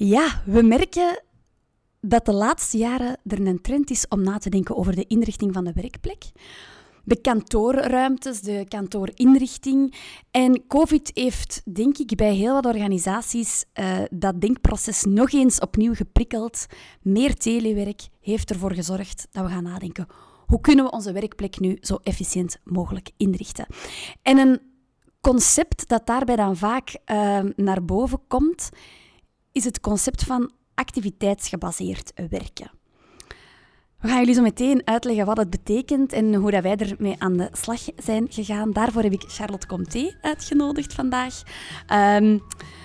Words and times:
Ja, 0.00 0.42
we 0.44 0.62
merken 0.62 1.22
dat 2.00 2.24
de 2.24 2.32
laatste 2.32 2.78
jaren 2.78 3.16
er 3.26 3.46
een 3.46 3.60
trend 3.60 3.90
is 3.90 4.08
om 4.08 4.22
na 4.22 4.38
te 4.38 4.50
denken 4.50 4.76
over 4.76 4.94
de 4.94 5.06
inrichting 5.06 5.52
van 5.54 5.64
de 5.64 5.72
werkplek. 5.72 6.24
De 7.04 7.20
kantoorruimtes, 7.20 8.40
de 8.40 8.64
kantoorinrichting. 8.68 9.94
En 10.30 10.66
COVID 10.66 11.10
heeft, 11.14 11.62
denk 11.74 11.98
ik, 11.98 12.16
bij 12.16 12.34
heel 12.34 12.52
wat 12.52 12.66
organisaties 12.66 13.64
uh, 13.74 13.98
dat 14.10 14.40
denkproces 14.40 15.04
nog 15.04 15.32
eens 15.32 15.58
opnieuw 15.58 15.94
geprikkeld. 15.94 16.66
Meer 17.02 17.34
telewerk 17.34 18.08
heeft 18.20 18.50
ervoor 18.50 18.72
gezorgd 18.72 19.28
dat 19.30 19.44
we 19.44 19.50
gaan 19.50 19.62
nadenken 19.62 20.06
hoe 20.46 20.60
kunnen 20.60 20.84
we 20.84 20.90
onze 20.90 21.12
werkplek 21.12 21.60
nu 21.60 21.76
zo 21.80 21.98
efficiënt 22.02 22.58
mogelijk 22.64 23.10
inrichten. 23.16 23.66
En 24.22 24.38
een 24.38 24.60
concept 25.20 25.88
dat 25.88 26.06
daarbij 26.06 26.36
dan 26.36 26.56
vaak 26.56 26.96
uh, 27.06 27.40
naar 27.56 27.84
boven 27.84 28.20
komt, 28.28 28.70
is 29.58 29.64
het 29.64 29.80
concept 29.80 30.24
van 30.24 30.50
activiteitsgebaseerd 30.74 32.12
werken. 32.30 32.70
We 34.00 34.08
gaan 34.08 34.18
jullie 34.18 34.34
zo 34.34 34.42
meteen 34.42 34.82
uitleggen 34.84 35.26
wat 35.26 35.36
het 35.36 35.50
betekent 35.50 36.12
en 36.12 36.34
hoe 36.34 36.50
dat 36.50 36.62
wij 36.62 36.76
ermee 36.76 37.14
aan 37.18 37.36
de 37.36 37.48
slag 37.52 37.80
zijn 37.96 38.26
gegaan. 38.30 38.72
Daarvoor 38.72 39.02
heb 39.02 39.12
ik 39.12 39.24
Charlotte 39.26 39.66
Comté 39.66 40.16
uitgenodigd 40.20 40.94
vandaag. 40.94 41.42
Um, 41.92 42.42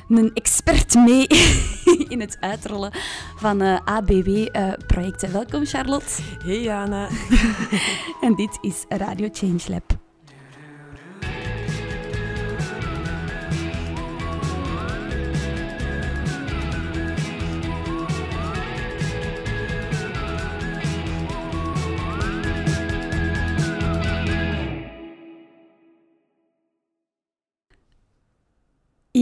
een 0.10 0.32
expert 0.34 0.96
mee 0.96 1.28
in 2.14 2.20
het 2.20 2.38
uitrollen 2.40 2.92
van 3.36 3.62
uh, 3.62 3.74
eh, 3.74 3.86
ABW-projecten. 3.86 5.28
Uh, 5.28 5.34
Welkom 5.34 5.66
Charlotte. 5.66 6.22
Hey 6.44 6.62
Jana. 6.62 7.08
en 8.26 8.36
dit 8.36 8.58
is 8.62 8.86
Radio 8.90 9.30
Change 9.32 9.62
Lab. 9.68 10.03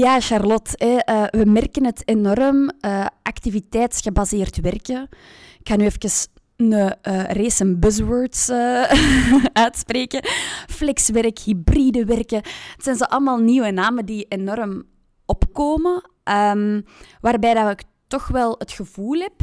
Ja, 0.01 0.19
Charlotte, 0.19 1.03
uh, 1.05 1.41
we 1.41 1.49
merken 1.49 1.85
het 1.85 2.01
enorm. 2.07 2.71
Uh, 2.81 3.05
activiteitsgebaseerd 3.21 4.61
werken. 4.61 5.09
Ik 5.59 5.67
ga 5.67 5.75
nu 5.75 5.85
even 5.85 6.29
een 6.55 6.71
uh, 6.71 6.89
race 7.23 7.75
buzzwords 7.75 8.49
uitspreken. 9.65 10.25
Flexwerk, 10.67 11.39
hybride 11.39 12.05
werken. 12.05 12.37
Het 12.75 12.83
zijn 12.83 12.95
zo 12.95 13.03
allemaal 13.03 13.37
nieuwe 13.37 13.71
namen 13.71 14.05
die 14.05 14.25
enorm 14.27 14.83
opkomen. 15.25 16.09
Um, 16.23 16.85
waarbij 17.19 17.53
dat 17.53 17.69
ik 17.69 17.83
toch 18.07 18.27
wel 18.27 18.55
het 18.57 18.71
gevoel 18.71 19.19
heb 19.19 19.41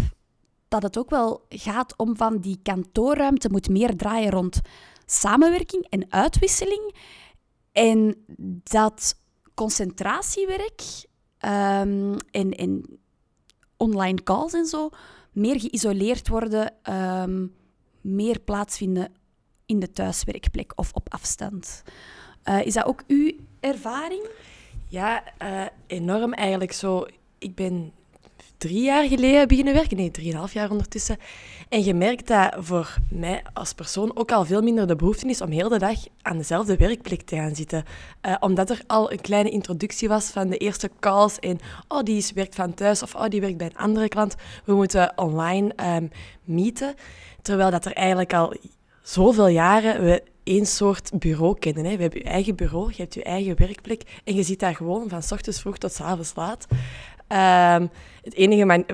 dat 0.68 0.82
het 0.82 0.98
ook 0.98 1.10
wel 1.10 1.46
gaat 1.48 1.96
om 1.96 2.16
van 2.16 2.38
die 2.38 2.58
kantoorruimte 2.62 3.48
moet 3.50 3.68
meer 3.68 3.96
draaien 3.96 4.30
rond 4.30 4.60
samenwerking 5.06 5.86
en 5.88 6.06
uitwisseling. 6.08 6.94
En 7.72 8.24
dat 8.62 9.16
concentratiewerk 9.58 10.82
um, 11.40 12.16
en, 12.30 12.50
en 12.50 12.98
online 13.76 14.22
calls 14.22 14.52
en 14.52 14.66
zo 14.66 14.90
meer 15.32 15.60
geïsoleerd 15.60 16.28
worden, 16.28 16.72
um, 17.22 17.54
meer 18.00 18.40
plaatsvinden 18.40 19.12
in 19.66 19.78
de 19.78 19.90
thuiswerkplek 19.90 20.72
of 20.74 20.92
op 20.92 21.12
afstand. 21.12 21.82
Uh, 22.44 22.66
is 22.66 22.74
dat 22.74 22.84
ook 22.84 23.02
uw 23.06 23.32
ervaring? 23.60 24.28
Ja, 24.86 25.22
uh, 25.42 25.66
enorm 25.86 26.32
eigenlijk 26.32 26.72
zo. 26.72 27.06
Ik 27.38 27.54
ben 27.54 27.92
drie 28.58 28.82
jaar 28.82 29.08
geleden 29.08 29.48
beginnen 29.48 29.74
werken. 29.74 29.96
Nee, 29.96 30.10
drieënhalf 30.10 30.52
jaar 30.52 30.70
ondertussen. 30.70 31.16
En 31.68 31.84
je 31.84 31.94
merkt 31.94 32.26
dat 32.26 32.54
voor 32.58 32.96
mij 33.10 33.42
als 33.52 33.72
persoon 33.72 34.16
ook 34.16 34.32
al 34.32 34.44
veel 34.44 34.62
minder 34.62 34.86
de 34.86 34.96
behoefte 34.96 35.28
is 35.28 35.40
om 35.40 35.50
heel 35.50 35.68
de 35.68 35.78
dag 35.78 35.98
aan 36.22 36.36
dezelfde 36.36 36.76
werkplek 36.76 37.22
te 37.22 37.36
gaan 37.36 37.54
zitten. 37.54 37.84
Uh, 38.22 38.34
omdat 38.40 38.70
er 38.70 38.82
al 38.86 39.12
een 39.12 39.20
kleine 39.20 39.50
introductie 39.50 40.08
was 40.08 40.26
van 40.26 40.48
de 40.48 40.56
eerste 40.56 40.90
calls 41.00 41.38
en 41.38 41.58
oh, 41.88 42.02
die 42.02 42.26
werkt 42.34 42.54
van 42.54 42.74
thuis 42.74 43.02
of 43.02 43.14
oh, 43.14 43.28
die 43.28 43.40
werkt 43.40 43.56
bij 43.56 43.66
een 43.66 43.76
andere 43.76 44.08
klant. 44.08 44.34
We 44.64 44.74
moeten 44.74 45.12
online 45.16 45.72
um, 45.96 46.10
meeten. 46.44 46.94
Terwijl 47.42 47.70
dat 47.70 47.84
er 47.84 47.92
eigenlijk 47.92 48.34
al 48.34 48.54
zoveel 49.02 49.48
jaren 49.48 50.04
we 50.04 50.22
één 50.42 50.66
soort 50.66 51.10
bureau 51.18 51.58
kennen. 51.58 51.84
Hè. 51.84 51.96
We 51.96 52.02
hebben 52.02 52.20
je 52.20 52.28
eigen 52.28 52.56
bureau, 52.56 52.90
je 52.90 53.02
hebt 53.02 53.14
je 53.14 53.22
eigen 53.22 53.58
werkplek 53.58 54.20
en 54.24 54.34
je 54.34 54.42
zit 54.42 54.60
daar 54.60 54.74
gewoon 54.74 55.08
van 55.08 55.22
s 55.22 55.32
ochtends 55.32 55.60
vroeg 55.60 55.78
tot 55.78 55.92
s 55.92 56.00
avonds 56.00 56.32
laat. 56.34 56.66
Um, 57.28 57.90
het 58.22 58.34
enige 58.34 58.64
man, 58.64 58.84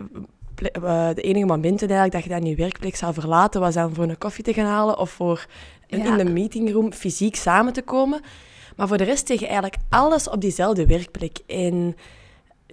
uh, 0.83 1.09
de 1.15 1.23
enige 1.23 1.47
momenten 1.47 1.89
eigenlijk 1.89 2.13
dat 2.13 2.23
je 2.23 2.41
dan 2.41 2.51
je 2.51 2.57
werkplek 2.57 2.97
zou 2.97 3.15
verlaten, 3.15 3.61
was 3.61 3.75
dan 3.75 3.95
voor 3.95 4.05
een 4.05 4.19
koffie 4.19 4.45
te 4.45 4.53
gaan 4.53 4.67
halen 4.67 4.99
of 4.99 5.11
voor 5.11 5.47
in 5.87 6.17
de 6.17 6.25
meetingroom 6.25 6.93
fysiek 6.93 7.37
samen 7.37 7.73
te 7.73 7.83
komen. 7.83 8.21
Maar 8.77 8.89
voor 8.89 8.97
de 8.97 9.05
rest 9.05 9.27
tegen 9.27 9.47
eigenlijk 9.47 9.77
alles 9.89 10.29
op 10.29 10.41
diezelfde 10.41 10.87
werkplek. 10.87 11.39
En 11.47 11.97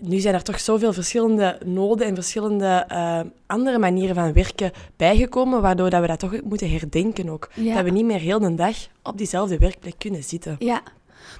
nu 0.02 0.20
zijn 0.20 0.34
er 0.34 0.44
toch 0.44 0.60
zoveel 0.60 0.94
verschillende 0.94 1.60
noden 1.66 2.08
en 2.08 2.16
verschillende 2.16 2.88
uh, 2.92 3.20
andere 3.46 3.78
manieren 3.78 4.16
van 4.16 4.34
werken 4.34 4.72
bijgekomen, 4.96 5.62
waardoor 5.62 5.90
dat 5.90 6.02
we 6.02 6.08
dat 6.08 6.20
toch 6.20 6.42
moeten 6.44 6.72
herdenken 6.72 7.30
ook. 7.30 7.50
Dat 7.56 7.84
we 7.84 7.90
niet 7.90 8.06
meer 8.06 8.20
heel 8.20 8.40
de 8.40 8.56
dag 8.56 8.76
op 9.04 9.18
diezelfde 9.18 9.58
werkplek 9.58 9.96
kunnen 9.98 10.24
zitten. 10.24 10.56
Ja, 10.60 10.82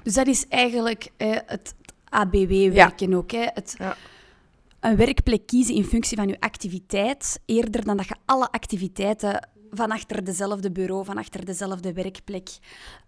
dus 0.02 0.14
dat 0.14 0.26
is 0.26 0.48
eigenlijk 0.48 1.10
eh, 1.16 1.36
het 1.46 1.74
ABW-werken 2.08 3.10
ja. 3.10 3.16
ook. 3.16 3.30
Hè? 3.30 3.46
Het, 3.54 3.74
ja 3.78 3.96
een 4.82 4.96
werkplek 4.96 5.46
kiezen 5.46 5.74
in 5.74 5.84
functie 5.84 6.16
van 6.16 6.28
je 6.28 6.40
activiteit, 6.40 7.40
eerder 7.46 7.84
dan 7.84 7.96
dat 7.96 8.08
je 8.08 8.14
alle 8.24 8.50
activiteiten 8.50 9.48
van 9.70 9.90
achter 9.90 10.24
dezelfde 10.24 10.72
bureau, 10.72 11.04
van 11.04 11.16
achter 11.16 11.44
dezelfde 11.44 11.92
werkplek. 11.92 12.48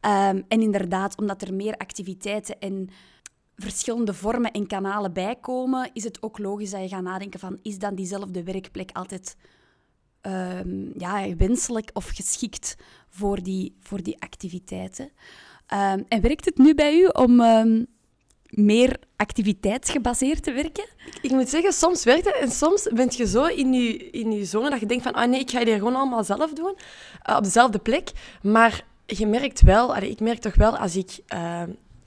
Um, 0.00 0.44
en 0.48 0.60
inderdaad, 0.60 1.18
omdat 1.18 1.42
er 1.42 1.54
meer 1.54 1.76
activiteiten 1.76 2.58
en 2.58 2.88
verschillende 3.56 4.14
vormen 4.14 4.50
en 4.50 4.66
kanalen 4.66 5.12
bijkomen, 5.12 5.90
is 5.92 6.04
het 6.04 6.22
ook 6.22 6.38
logisch 6.38 6.70
dat 6.70 6.80
je 6.80 6.88
gaat 6.88 7.02
nadenken 7.02 7.40
van, 7.40 7.58
is 7.62 7.78
dan 7.78 7.94
diezelfde 7.94 8.42
werkplek 8.42 8.90
altijd 8.92 9.36
um, 10.22 10.92
ja, 10.96 11.36
wenselijk 11.36 11.90
of 11.92 12.08
geschikt 12.08 12.76
voor 13.08 13.42
die, 13.42 13.76
voor 13.80 14.02
die 14.02 14.20
activiteiten? 14.20 15.04
Um, 15.04 16.04
en 16.08 16.20
werkt 16.20 16.44
het 16.44 16.58
nu 16.58 16.74
bij 16.74 16.98
u 16.98 17.06
om 17.06 17.40
meer 18.56 18.96
activiteitsgebaseerd 19.16 20.42
te 20.42 20.52
werken? 20.52 20.84
Ik 21.22 21.30
moet 21.30 21.48
zeggen, 21.48 21.72
soms 21.72 22.04
werkt 22.04 22.24
het 22.24 22.34
en 22.40 22.50
soms 22.50 22.88
ben 22.92 23.08
je 23.10 23.26
zo 23.26 23.44
in 23.44 23.72
je, 23.72 24.10
in 24.10 24.32
je 24.32 24.44
zone 24.44 24.70
dat 24.70 24.80
je 24.80 24.86
denkt 24.86 25.02
van 25.02 25.12
ah 25.12 25.28
nee, 25.28 25.40
ik 25.40 25.50
ga 25.50 25.64
dit 25.64 25.74
gewoon 25.74 25.96
allemaal 25.96 26.24
zelf 26.24 26.52
doen, 26.52 26.74
uh, 27.30 27.36
op 27.36 27.44
dezelfde 27.44 27.78
plek. 27.78 28.10
Maar 28.42 28.84
je 29.06 29.26
merkt 29.26 29.60
wel, 29.60 29.96
ik 29.96 30.20
merk 30.20 30.38
toch 30.38 30.54
wel 30.54 30.76
als 30.76 30.96
ik 30.96 31.18
uh, 31.34 31.62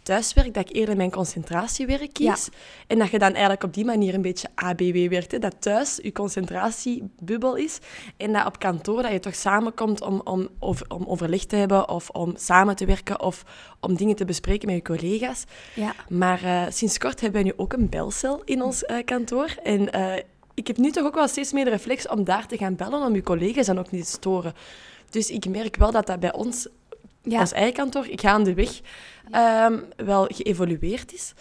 thuiswerk, 0.07 0.53
dat 0.53 0.69
ik 0.69 0.75
eerder 0.75 0.95
mijn 0.95 1.11
concentratiewerk 1.11 2.13
kies. 2.13 2.49
En 2.87 2.97
dat 2.99 3.09
je 3.09 3.19
dan 3.19 3.31
eigenlijk 3.31 3.63
op 3.63 3.73
die 3.73 3.85
manier 3.85 4.13
een 4.13 4.21
beetje 4.21 4.47
ABW 4.55 5.09
werkt. 5.09 5.31
Hè? 5.31 5.39
Dat 5.39 5.55
thuis 5.59 5.99
je 6.01 6.11
concentratiebubbel 6.11 7.55
is. 7.55 7.79
En 8.17 8.33
dat 8.33 8.45
op 8.45 8.59
kantoor 8.59 9.01
dat 9.01 9.11
je 9.11 9.19
toch 9.19 9.35
samenkomt 9.35 10.01
om, 10.01 10.21
om, 10.23 10.47
over, 10.59 10.85
om 10.89 11.05
overleg 11.07 11.45
te 11.45 11.55
hebben 11.55 11.89
of 11.89 12.09
om 12.09 12.33
samen 12.37 12.75
te 12.75 12.85
werken 12.85 13.21
of 13.21 13.43
om 13.79 13.95
dingen 13.95 14.15
te 14.15 14.25
bespreken 14.25 14.67
met 14.67 14.75
je 14.75 14.81
collega's. 14.81 15.43
Ja. 15.73 15.95
Maar 16.09 16.43
uh, 16.43 16.63
sinds 16.69 16.97
kort 16.97 17.21
hebben 17.21 17.41
we 17.41 17.47
nu 17.47 17.53
ook 17.57 17.73
een 17.73 17.89
belcel 17.89 18.41
in 18.45 18.61
ons 18.61 18.83
uh, 18.83 18.97
kantoor. 19.05 19.55
En 19.63 19.97
uh, 19.97 20.13
ik 20.53 20.67
heb 20.67 20.77
nu 20.77 20.91
toch 20.91 21.05
ook 21.05 21.15
wel 21.15 21.27
steeds 21.27 21.51
meer 21.51 21.65
de 21.65 21.69
reflex 21.69 22.07
om 22.07 22.23
daar 22.23 22.47
te 22.47 22.57
gaan 22.57 22.75
bellen 22.75 23.05
om 23.05 23.15
je 23.15 23.23
collega's 23.23 23.65
dan 23.65 23.79
ook 23.79 23.91
niet 23.91 24.05
te 24.05 24.11
storen. 24.11 24.53
Dus 25.09 25.29
ik 25.29 25.49
merk 25.49 25.75
wel 25.75 25.91
dat 25.91 26.07
dat 26.07 26.19
bij 26.19 26.33
ons 26.33 26.67
ja. 27.31 27.39
ons 27.39 27.51
eigen 27.51 27.73
kantoor, 27.73 28.07
ik 28.07 28.21
ga 28.21 28.29
aan 28.29 28.43
de 28.43 28.53
weg, 28.53 28.79
um, 29.31 29.83
wel 29.95 30.25
geëvolueerd 30.25 31.13
is. 31.13 31.33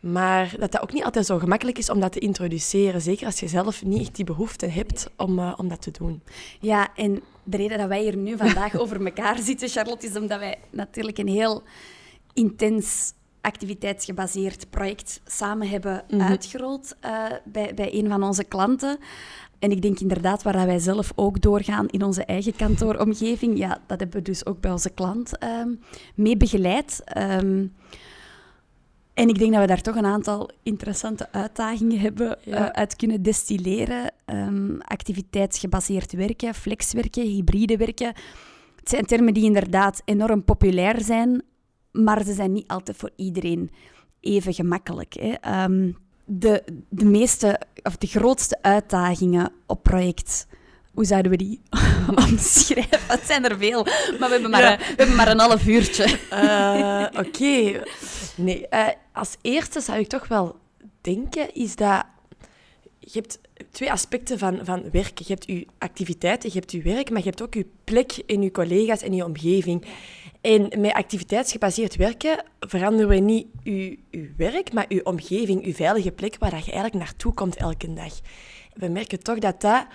Maar 0.00 0.54
dat 0.58 0.72
dat 0.72 0.82
ook 0.82 0.92
niet 0.92 1.04
altijd 1.04 1.26
zo 1.26 1.38
gemakkelijk 1.38 1.78
is 1.78 1.90
om 1.90 2.00
dat 2.00 2.12
te 2.12 2.18
introduceren. 2.18 3.00
Zeker 3.00 3.26
als 3.26 3.40
je 3.40 3.48
zelf 3.48 3.84
niet 3.84 4.00
echt 4.00 4.16
die 4.16 4.24
behoefte 4.24 4.66
hebt 4.66 5.10
om, 5.16 5.38
uh, 5.38 5.52
om 5.56 5.68
dat 5.68 5.82
te 5.82 5.90
doen. 5.90 6.22
Ja, 6.60 6.88
en 6.94 7.22
de 7.44 7.56
reden 7.56 7.78
dat 7.78 7.88
wij 7.88 8.02
hier 8.02 8.16
nu 8.16 8.36
vandaag 8.36 8.76
over 8.80 9.04
elkaar 9.04 9.38
zitten, 9.38 9.68
Charlotte, 9.68 10.06
is 10.06 10.16
omdat 10.16 10.38
wij 10.38 10.58
natuurlijk 10.70 11.18
een 11.18 11.28
heel 11.28 11.62
intens 12.32 13.12
activiteitsgebaseerd 13.40 14.70
project 14.70 15.20
samen 15.24 15.68
hebben 15.68 16.04
mm 16.08 16.20
uitgerold 16.20 16.96
uh, 17.04 17.24
bij, 17.44 17.74
bij 17.74 17.94
een 17.94 18.08
van 18.08 18.22
onze 18.22 18.44
klanten. 18.44 18.98
En 19.58 19.70
ik 19.70 19.82
denk 19.82 20.00
inderdaad, 20.00 20.42
waar 20.42 20.66
wij 20.66 20.78
zelf 20.78 21.12
ook 21.14 21.40
doorgaan 21.40 21.88
in 21.88 22.02
onze 22.02 22.24
eigen 22.24 22.56
kantooromgeving, 22.56 23.58
ja, 23.58 23.78
dat 23.86 24.00
hebben 24.00 24.18
we 24.18 24.22
dus 24.22 24.46
ook 24.46 24.60
bij 24.60 24.70
onze 24.70 24.90
klant 24.90 25.44
um, 25.44 25.80
mee 26.14 26.36
begeleid. 26.36 27.02
Um, 27.16 27.72
en 29.14 29.28
ik 29.28 29.38
denk 29.38 29.52
dat 29.52 29.60
we 29.60 29.66
daar 29.66 29.82
toch 29.82 29.96
een 29.96 30.06
aantal 30.06 30.50
interessante 30.62 31.32
uitdagingen 31.32 31.98
hebben 31.98 32.38
uh, 32.44 32.66
uit 32.66 32.96
kunnen 32.96 33.22
destilleren. 33.22 34.12
Um, 34.26 34.80
activiteitsgebaseerd 34.80 36.12
werken, 36.12 36.54
flexwerken, 36.54 37.26
hybride 37.26 37.76
werken. 37.76 38.12
Het 38.76 38.88
zijn 38.88 39.04
termen 39.06 39.34
die 39.34 39.44
inderdaad 39.44 40.02
enorm 40.04 40.44
populair 40.44 41.00
zijn, 41.00 41.42
maar 41.92 42.24
ze 42.24 42.32
zijn 42.32 42.52
niet 42.52 42.68
altijd 42.68 42.96
voor 42.96 43.10
iedereen 43.16 43.70
even 44.20 44.54
gemakkelijk. 44.54 45.14
Hè. 45.14 45.64
Um, 45.64 45.96
de, 46.26 46.62
de 46.88 47.04
meeste 47.04 47.60
of 47.82 47.96
de 47.96 48.06
grootste 48.06 48.58
uitdagingen 48.62 49.52
op 49.66 49.82
project? 49.82 50.46
Hoe 50.92 51.04
zouden 51.04 51.30
we 51.30 51.36
die 51.36 51.60
omschrijven? 52.30 52.98
Het 53.06 53.26
zijn 53.26 53.44
er 53.44 53.58
veel, 53.58 53.84
maar 54.18 54.28
we 54.28 54.32
hebben 54.32 54.50
maar, 54.50 54.72
een, 54.72 54.78
we 54.78 54.94
hebben 54.96 55.16
maar 55.16 55.28
een 55.28 55.38
half 55.38 55.66
uurtje. 55.66 56.18
Uh, 56.32 57.06
Oké. 57.26 57.82
Nee, 58.36 58.66
uh, 58.70 58.88
als 59.12 59.36
eerste 59.40 59.80
zou 59.80 59.98
ik 59.98 60.08
toch 60.08 60.28
wel 60.28 60.56
denken, 61.00 61.54
is 61.54 61.76
dat 61.76 62.04
je 62.98 63.18
hebt 63.18 63.38
twee 63.70 63.92
aspecten 63.92 64.38
van, 64.38 64.60
van 64.62 64.90
werken. 64.90 65.24
Je 65.26 65.32
hebt 65.32 65.46
je 65.46 65.66
activiteiten, 65.78 66.50
je 66.52 66.58
hebt 66.58 66.72
je 66.72 66.82
werk, 66.82 67.10
maar 67.10 67.18
je 67.18 67.28
hebt 67.28 67.42
ook 67.42 67.54
je 67.54 67.66
plek 67.84 68.12
in 68.26 68.42
je 68.42 68.50
collega's 68.50 69.02
en 69.02 69.12
je 69.12 69.24
omgeving. 69.24 69.84
En 70.46 70.80
met 70.80 70.92
activiteitsgebaseerd 70.92 71.96
werken 71.96 72.44
veranderen 72.60 73.08
we 73.08 73.14
niet 73.14 73.46
je 73.62 73.98
werk, 74.36 74.72
maar 74.72 74.84
je 74.88 75.06
omgeving, 75.06 75.64
je 75.64 75.74
veilige 75.74 76.12
plek 76.12 76.36
waar 76.38 76.50
je 76.50 76.72
eigenlijk 76.72 76.94
naartoe 76.94 77.34
komt 77.34 77.56
elke 77.56 77.92
dag. 77.92 78.12
We 78.74 78.88
merken 78.88 79.22
toch 79.22 79.38
dat 79.38 79.60
dat 79.60 79.86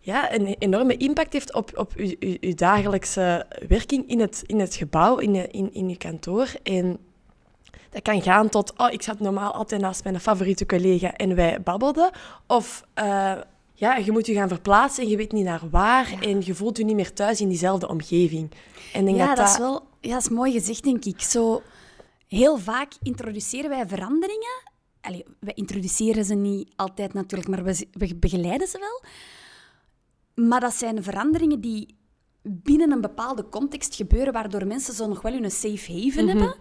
ja, 0.00 0.34
een 0.34 0.56
enorme 0.58 0.96
impact 0.96 1.32
heeft 1.32 1.54
op, 1.54 1.70
op 1.74 1.92
je, 1.96 2.52
dagelijkse 2.54 3.46
werking 3.68 4.08
in 4.08 4.20
het, 4.20 4.42
in 4.46 4.60
het 4.60 4.74
gebouw, 4.74 5.16
in, 5.16 5.52
in, 5.52 5.74
in 5.74 5.88
je 5.88 5.96
kantoor. 5.96 6.48
En 6.62 6.98
dat 7.90 8.02
kan 8.02 8.22
gaan 8.22 8.48
tot, 8.48 8.72
oh, 8.76 8.92
ik 8.92 9.02
zat 9.02 9.20
normaal 9.20 9.52
altijd 9.52 9.80
naast 9.80 10.04
mijn 10.04 10.20
favoriete 10.20 10.66
collega 10.66 11.14
en 11.14 11.34
wij 11.34 11.62
babbelden. 11.62 12.10
Of 12.46 12.84
uh, 12.94 13.32
ja, 13.78 13.96
je 13.96 14.12
moet 14.12 14.26
je 14.26 14.34
gaan 14.34 14.48
verplaatsen 14.48 15.04
en 15.04 15.10
je 15.10 15.16
weet 15.16 15.32
niet 15.32 15.44
naar 15.44 15.70
waar. 15.70 16.18
En 16.20 16.42
je 16.44 16.54
voelt 16.54 16.76
je 16.76 16.84
niet 16.84 16.96
meer 16.96 17.12
thuis 17.12 17.40
in 17.40 17.48
diezelfde 17.48 17.88
omgeving. 17.88 18.50
En 18.92 19.04
denk 19.04 19.16
ja, 19.16 19.26
dat, 19.26 19.36
dat, 19.36 19.48
is 19.48 19.58
wel 19.58 19.86
ja, 20.00 20.12
dat 20.12 20.22
is 20.22 20.28
mooi 20.28 20.52
gezegd, 20.52 20.84
denk 20.84 21.04
ik. 21.04 21.20
Zo, 21.20 21.62
heel 22.28 22.58
vaak 22.58 22.92
introduceren 23.02 23.70
wij 23.70 23.88
veranderingen. 23.88 24.62
Allee, 25.00 25.24
we 25.40 25.54
introduceren 25.54 26.24
ze 26.24 26.34
niet 26.34 26.72
altijd 26.76 27.12
natuurlijk, 27.12 27.50
maar 27.50 27.64
we, 27.64 27.86
we 27.92 28.14
begeleiden 28.14 28.68
ze 28.68 28.78
wel. 28.78 29.02
Maar 30.46 30.60
dat 30.60 30.74
zijn 30.74 31.02
veranderingen 31.02 31.60
die 31.60 31.96
binnen 32.42 32.92
een 32.92 33.00
bepaalde 33.00 33.48
context 33.48 33.94
gebeuren, 33.94 34.32
waardoor 34.32 34.66
mensen 34.66 34.94
zo 34.94 35.06
nog 35.06 35.22
wel 35.22 35.32
hun 35.32 35.50
safe 35.50 35.92
haven 35.92 36.24
mhm. 36.24 36.36
hebben. 36.36 36.56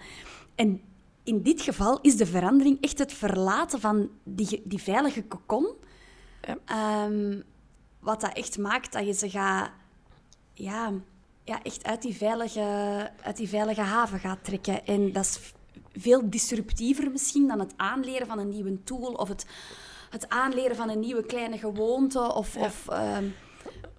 En 0.55 0.81
in 1.23 1.41
dit 1.41 1.61
geval 1.61 1.99
is 2.01 2.17
de 2.17 2.25
verandering 2.25 2.81
echt 2.81 2.97
het 2.97 3.13
verlaten 3.13 3.79
van 3.79 4.09
die, 4.23 4.61
die 4.63 4.81
veilige 4.81 5.23
kokon. 5.23 5.85
Ja. 6.41 6.57
Ehm, 6.65 7.41
wat 7.99 8.21
dat 8.21 8.33
echt 8.33 8.57
maakt 8.57 8.93
dat 8.93 9.05
je 9.05 9.13
ze 9.13 9.29
gaat... 9.29 9.71
Ja, 10.53 10.93
ja, 11.43 11.63
echt 11.63 11.83
uit 11.83 12.01
die, 12.01 12.15
veilige, 12.15 12.61
uit 13.21 13.37
die 13.37 13.49
veilige 13.49 13.81
haven 13.81 14.19
gaat 14.19 14.43
trekken. 14.43 14.85
En 14.85 15.11
dat 15.11 15.25
is 15.25 15.53
veel 15.93 16.29
disruptiever 16.29 17.11
misschien 17.11 17.47
dan 17.47 17.59
het 17.59 17.73
aanleren 17.75 18.27
van 18.27 18.39
een 18.39 18.49
nieuwe 18.49 18.83
tool 18.83 19.13
of 19.13 19.27
het, 19.27 19.45
het 20.09 20.29
aanleren 20.29 20.75
van 20.75 20.89
een 20.89 20.99
nieuwe 20.99 21.25
kleine 21.25 21.57
gewoonte. 21.57 22.33
Of, 22.33 22.55
of 22.55 22.87
ehm, 22.87 23.25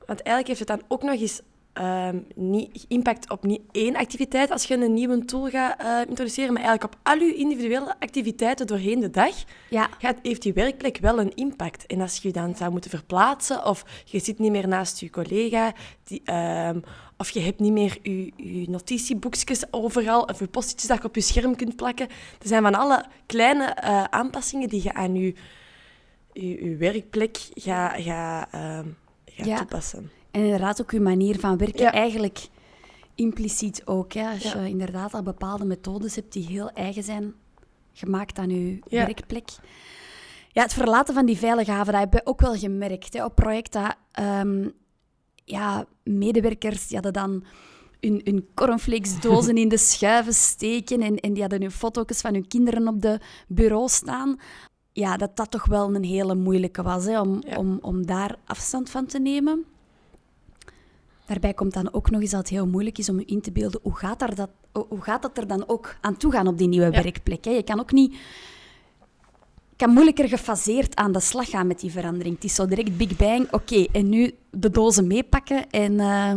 Want 0.07 0.23
eigenlijk 0.23 0.47
heeft 0.47 0.59
het 0.59 0.69
dan 0.69 0.83
ook 0.89 1.03
nog 1.03 1.21
eens 1.21 1.43
um, 1.81 2.27
niet 2.35 2.85
impact 2.89 3.31
op 3.31 3.45
niet 3.45 3.61
één 3.73 3.97
activiteit 3.97 4.51
als 4.51 4.65
je 4.65 4.75
een 4.75 4.95
nieuwe 4.95 5.25
tool 5.25 5.49
gaat 5.49 5.83
uh, 5.83 6.01
introduceren, 6.09 6.53
maar 6.53 6.63
eigenlijk 6.63 6.95
op 6.95 7.01
al 7.03 7.19
je 7.19 7.35
individuele 7.35 7.95
activiteiten 7.99 8.67
doorheen 8.67 9.01
de 9.01 9.11
dag, 9.11 9.35
ja. 9.71 9.89
gaat, 9.99 10.17
heeft 10.23 10.43
die 10.43 10.53
werkplek 10.53 10.99
wel 10.99 11.21
een 11.21 11.35
impact. 11.35 11.87
En 11.87 12.01
als 12.01 12.17
je 12.17 12.33
dan 12.33 12.57
zou 12.57 12.71
moeten 12.71 12.91
verplaatsen, 12.91 13.65
of 13.65 13.85
je 14.05 14.19
zit 14.19 14.39
niet 14.39 14.51
meer 14.51 14.69
naast 14.69 15.01
je 15.01 15.11
collega, 15.11 15.73
die, 16.05 16.23
um, 16.33 16.83
of 17.17 17.31
je 17.31 17.41
hebt 17.41 17.61
niet 17.61 17.73
meer 17.73 17.99
je, 18.03 18.33
je 18.37 18.71
notitieboekjes 18.71 19.73
overal, 19.73 20.23
of 20.23 20.39
je 20.39 20.47
postjes 20.47 20.87
dat 20.87 20.99
je 20.99 21.05
op 21.05 21.15
je 21.15 21.21
scherm 21.21 21.57
kunt 21.57 21.77
plakken. 21.77 22.09
Er 22.09 22.49
zijn 22.49 22.63
van 22.63 22.75
alle 22.75 23.05
kleine 23.27 23.77
uh, 23.85 24.05
aanpassingen 24.05 24.69
die 24.69 24.83
je 24.83 24.95
aan 24.95 25.15
je, 25.15 25.35
je, 26.33 26.65
je 26.65 26.77
werkplek 26.77 27.39
gaat 27.55 28.01
ga, 28.01 28.49
ja. 29.25 29.57
toepassen. 29.57 30.11
En 30.39 30.45
inderdaad 30.45 30.81
ook 30.81 30.91
je 30.91 31.01
manier 31.01 31.41
van 31.41 31.57
werken 31.57 31.93
eigenlijk 31.93 32.49
impliciet 33.15 33.83
ook. 33.85 34.13
Hè? 34.13 34.31
Als 34.31 34.53
je 34.53 34.69
inderdaad 34.69 35.15
al 35.15 35.23
bepaalde 35.23 35.65
methodes 35.65 36.15
hebt 36.15 36.33
die 36.33 36.47
heel 36.47 36.71
eigen 36.71 37.03
zijn, 37.03 37.35
gemaakt 37.93 38.39
aan 38.39 38.51
je 38.51 38.79
werkplek. 38.89 39.49
Ja, 40.49 40.63
het 40.63 40.73
verlaten 40.73 41.15
van 41.15 41.27
die 41.27 41.37
veilige 41.37 41.71
haven, 41.71 41.93
dat 41.93 42.01
hebben 42.01 42.21
we 42.21 42.31
ook 42.31 42.41
wel 42.41 42.55
gemerkt 42.55 43.15
hè, 43.15 43.25
op 43.25 43.35
projecten. 43.35 43.97
Um, 44.21 44.73
ja, 45.45 45.87
medewerkers 46.03 46.87
die 46.87 46.97
hadden 46.97 47.13
dan 47.13 47.45
hun, 48.01 48.21
hun 48.25 48.49
cornflakesdozen 48.55 49.57
in 49.57 49.69
de 49.69 49.79
schuiven 49.79 50.35
steken 50.35 51.01
en, 51.01 51.17
en 51.17 51.33
die 51.33 51.43
hadden 51.43 51.61
hun 51.61 51.71
foto's 51.71 52.21
van 52.21 52.33
hun 52.33 52.49
kinderen 52.49 52.89
op 52.89 53.03
de 53.03 53.21
bureau 53.49 53.89
staan. 53.89 54.37
Ja, 54.93 55.17
dat 55.17 55.37
dat 55.37 55.51
toch 55.51 55.67
wel 55.67 55.95
een 55.95 56.05
hele 56.05 56.35
moeilijke 56.35 56.83
was 56.83 57.05
hè, 57.05 57.21
om, 57.21 57.43
om, 57.57 57.79
om 57.81 58.07
daar 58.07 58.37
afstand 58.45 58.91
van 58.91 59.07
te 59.07 59.19
nemen. 59.19 59.67
Daarbij 61.29 61.55
komt 61.55 61.75
dan 61.75 61.93
ook 61.93 62.11
nog 62.11 62.21
eens 62.21 62.31
dat 62.31 62.41
het 62.41 62.49
heel 62.49 62.67
moeilijk 62.67 62.99
is 62.99 63.09
om 63.09 63.19
je 63.19 63.25
in 63.25 63.41
te 63.41 63.53
beelden 63.53 63.81
hoe 63.83 63.97
gaat, 63.97 64.23
er 64.23 64.35
dat, 64.35 64.51
hoe 64.73 65.01
gaat 65.01 65.23
dat 65.23 65.39
er 65.39 65.47
dan 65.47 65.69
ook 65.69 65.97
aan 66.01 66.17
toe 66.17 66.33
gaan 66.33 66.47
op 66.47 66.59
die 66.59 66.69
nieuwe 66.69 66.91
werkplek. 66.91 67.45
Hè? 67.45 67.51
Je 67.51 67.63
kan 67.63 67.81
ook 67.81 67.93
niet... 67.93 68.17
kan 69.77 69.91
moeilijker 69.91 70.29
gefaseerd 70.29 70.97
aan 70.97 71.13
de 71.13 71.21
slag 71.21 71.51
gaan 71.51 71.67
met 71.67 71.81
die 71.81 71.91
verandering. 71.91 72.35
Het 72.35 72.45
is 72.45 72.55
zo 72.55 72.67
direct 72.67 72.97
Big 72.97 73.17
Bang, 73.17 73.53
oké, 73.53 73.87
en 73.93 74.09
nu 74.09 74.35
de 74.51 74.71
dozen 74.71 75.07
meepakken 75.07 75.71
en... 75.71 75.93
Uh, 75.93 76.33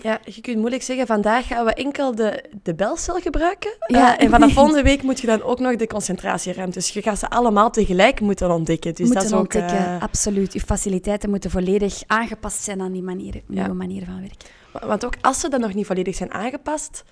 ja, 0.00 0.20
je 0.24 0.40
kunt 0.40 0.56
moeilijk 0.56 0.82
zeggen, 0.82 1.06
vandaag 1.06 1.46
gaan 1.46 1.64
we 1.64 1.74
enkel 1.74 2.14
de, 2.14 2.44
de 2.62 2.74
belcel 2.74 3.20
gebruiken. 3.20 3.70
Ja. 3.86 4.18
Uh, 4.18 4.24
en 4.24 4.30
vanaf 4.30 4.52
volgende 4.62 4.82
week 4.82 5.02
moet 5.02 5.20
je 5.20 5.26
dan 5.26 5.42
ook 5.42 5.58
nog 5.58 5.76
de 5.76 5.86
concentratieruimte. 5.86 6.78
Dus 6.78 6.90
je 6.90 7.02
gaat 7.02 7.18
ze 7.18 7.30
allemaal 7.30 7.70
tegelijk 7.70 8.20
moeten 8.20 8.50
ontdekken. 8.50 8.94
Dus 8.94 9.06
moeten 9.06 9.22
dat 9.22 9.32
is 9.32 9.38
ontdekken, 9.38 9.76
uh... 9.76 10.02
absoluut. 10.02 10.52
Je 10.52 10.60
faciliteiten 10.60 11.30
moeten 11.30 11.50
volledig 11.50 12.02
aangepast 12.06 12.62
zijn 12.62 12.80
aan 12.80 12.92
die 12.92 13.02
manier, 13.02 13.42
nieuwe 13.46 13.72
manier 13.72 14.04
van 14.04 14.20
werken. 14.20 14.88
Want 14.88 15.04
ook 15.04 15.14
als 15.20 15.40
ze 15.40 15.48
dan 15.48 15.60
nog 15.60 15.74
niet 15.74 15.86
volledig 15.86 16.14
zijn 16.14 16.32
aangepast, 16.32 17.04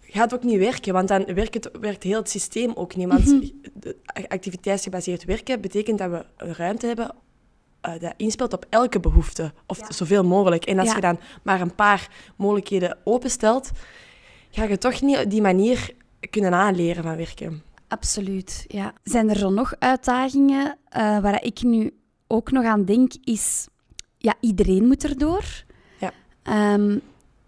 gaat 0.00 0.30
het 0.30 0.34
ook 0.34 0.46
niet 0.46 0.58
werken. 0.58 0.92
Want 0.92 1.08
dan 1.08 1.24
werkt, 1.34 1.54
het, 1.54 1.70
werkt 1.80 2.02
heel 2.02 2.18
het 2.18 2.30
systeem 2.30 2.72
ook 2.74 2.96
niet. 2.96 3.08
Want 3.08 3.26
mm 3.26 3.64
activiteitsgebaseerd 4.28 5.24
werken 5.24 5.60
betekent 5.60 5.98
dat 5.98 6.10
we 6.10 6.24
ruimte 6.36 6.86
hebben 6.86 7.14
uh, 7.88 8.00
dat 8.00 8.14
inspeelt 8.16 8.52
op 8.52 8.66
elke 8.68 9.00
behoefte, 9.00 9.52
of 9.66 9.80
zoveel 9.88 10.24
mogelijk. 10.24 10.64
En 10.64 10.78
als 10.78 10.94
je 10.94 11.00
dan 11.00 11.18
maar 11.42 11.60
een 11.60 11.74
paar 11.74 12.10
mogelijkheden 12.36 12.98
openstelt, 13.04 13.70
ga 14.50 14.64
je 14.64 14.78
toch 14.78 15.00
niet 15.00 15.18
op 15.18 15.30
die 15.30 15.40
manier 15.40 15.90
kunnen 16.30 16.52
aanleren 16.54 17.02
van 17.02 17.16
werken. 17.16 17.62
Absoluut, 17.88 18.64
ja. 18.68 18.92
Zijn 19.02 19.30
er 19.30 19.36
zo 19.36 19.50
nog 19.50 19.74
uitdagingen 19.78 20.66
uh, 20.66 21.18
waar 21.18 21.44
ik 21.44 21.62
nu 21.62 21.94
ook 22.26 22.50
nog 22.50 22.64
aan 22.64 22.84
denk, 22.84 23.12
is... 23.24 23.68
Ja, 24.18 24.34
iedereen 24.40 24.86
moet 24.86 25.04
erdoor. 25.04 25.44
Ja. 25.98 26.12
Um, 26.74 27.00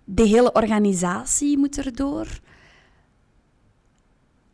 de 0.04 0.22
hele 0.22 0.52
organisatie 0.52 1.58
moet 1.58 1.78
erdoor 1.78 2.26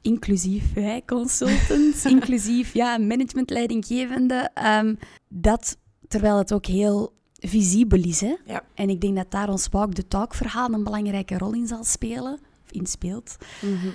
inclusief 0.05 0.73
wij 0.73 1.03
consultants, 1.07 2.05
inclusief 2.17 2.75
ja, 2.75 2.99
managementleidinggevende. 2.99 4.51
Um, 4.67 4.99
dat 5.29 5.77
terwijl 6.09 6.39
het 6.39 6.53
ook 6.53 6.67
heel 6.67 7.13
visibel 7.35 8.03
is. 8.03 8.21
Hè? 8.21 8.35
Ja. 8.45 8.63
En 8.75 8.89
ik 8.89 9.01
denk 9.01 9.17
dat 9.17 9.31
daar 9.31 9.49
ons 9.49 9.69
Walk 9.71 9.95
the 9.95 10.09
Talk 10.09 10.35
verhaal 10.35 10.73
een 10.73 10.85
belangrijke 10.85 11.39
rol 11.39 11.53
in 11.53 11.67
zal 11.67 11.85
spelen, 11.85 12.33
of 12.65 12.71
inspeelt. 12.71 13.37
Mm 13.61 13.93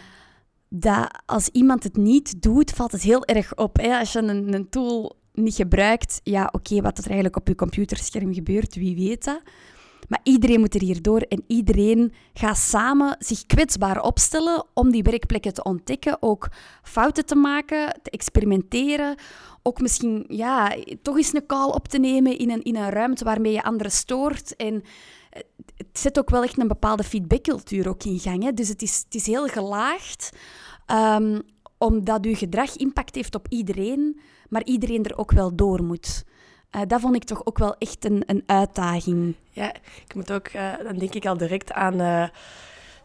Dat 0.70 1.22
als 1.25 1.48
iemand 1.48 1.84
het 1.84 1.98
niet 1.98 2.42
doet, 2.42 2.72
valt 2.72 2.92
het 2.92 3.01
heel 3.01 3.25
erg 3.25 3.56
op. 3.56 3.78
Hè? 3.78 3.98
Als 3.98 4.12
je 4.12 4.20
een, 4.20 4.54
een 4.54 4.70
tool 4.70 5.18
niet 5.34 5.56
gebruikt, 5.56 6.20
ja, 6.24 6.50
oké, 6.51 6.82
wat 6.82 6.98
er 6.98 7.06
eigenlijk 7.06 7.36
op 7.36 7.48
je 7.48 7.56
computerscherm 7.56 8.34
gebeurt, 8.34 8.75
wie 8.75 8.96
weet 8.96 9.24
dat. 9.24 9.42
Maar 10.10 10.20
iedereen 10.24 10.60
moet 10.60 10.75
er 10.75 10.82
hierdoor 10.82 11.22
en 11.22 11.44
iedereen 11.48 12.13
gaat 12.34 12.58
samen 12.58 13.16
zich 13.20 13.46
kwetsbaar 13.46 14.01
opstellen 14.01 14.66
om 14.74 14.92
die 14.92 15.04
werkplekken 15.04 15.54
te 15.54 15.63
ontdekken, 15.63 16.18
ook 16.22 16.50
fouten 16.84 17.25
te 17.25 17.36
maken, 17.36 18.00
te 18.01 18.10
experimenteren. 18.10 19.16
Ook 19.63 19.82
misschien 19.82 20.25
ja, 20.28 20.75
toch 21.01 21.18
eens 21.18 21.34
een 21.34 21.46
call 21.46 21.70
op 21.70 21.88
te 21.88 22.00
nemen 22.00 22.38
in 22.38 22.51
een, 22.51 22.63
in 22.63 22.75
een 22.75 22.89
ruimte 22.89 23.24
waarmee 23.24 23.51
je 23.51 23.63
anderen 23.63 23.92
stoort. 23.92 24.56
En 24.56 24.84
het 25.75 26.00
zet 26.00 26.20
ook 26.20 26.30
wel 26.30 26.44
echt 26.44 26.60
een 26.60 26.68
bepaalde 26.68 27.04
feedbackcultuur 27.04 27.89
ook 27.89 28.04
in 28.04 28.20
gang. 28.20 28.44
Hè? 28.44 28.54
Dus 28.54 28.68
het 28.68 28.82
is, 28.82 29.01
het 29.06 29.16
is 29.16 29.25
heel 29.25 29.48
gelaagd, 29.48 30.30
um, 30.92 31.42
omdat 31.78 32.25
je 32.25 32.36
gedrag 32.36 32.75
impact 32.75 33.16
heeft 33.16 33.36
op 33.36 33.48
iedereen, 33.50 34.20
maar 34.50 34.63
iedereen 34.63 35.04
er 35.04 35.18
ook 35.18 35.32
wel 35.32 35.56
door 35.56 35.84
moet. 35.84 36.24
Uh, 36.76 36.82
dat 36.88 37.02
vond 37.02 37.16
ik 37.16 37.24
toch 37.24 37.46
ook 37.46 37.58
wel 37.58 37.76
echt 37.78 38.06
een, 38.06 38.24
een 38.26 38.44
uitdaging. 38.46 39.36
Ja, 39.52 39.74
ik 40.08 40.16
moet 40.16 40.32
ook, 40.32 40.54
uh, 40.54 40.72
dan 40.84 40.98
denk 40.98 41.14
ik 41.14 41.26
al 41.26 41.38
direct 41.38 41.72
aan 41.72 42.02
uh, 42.02 42.28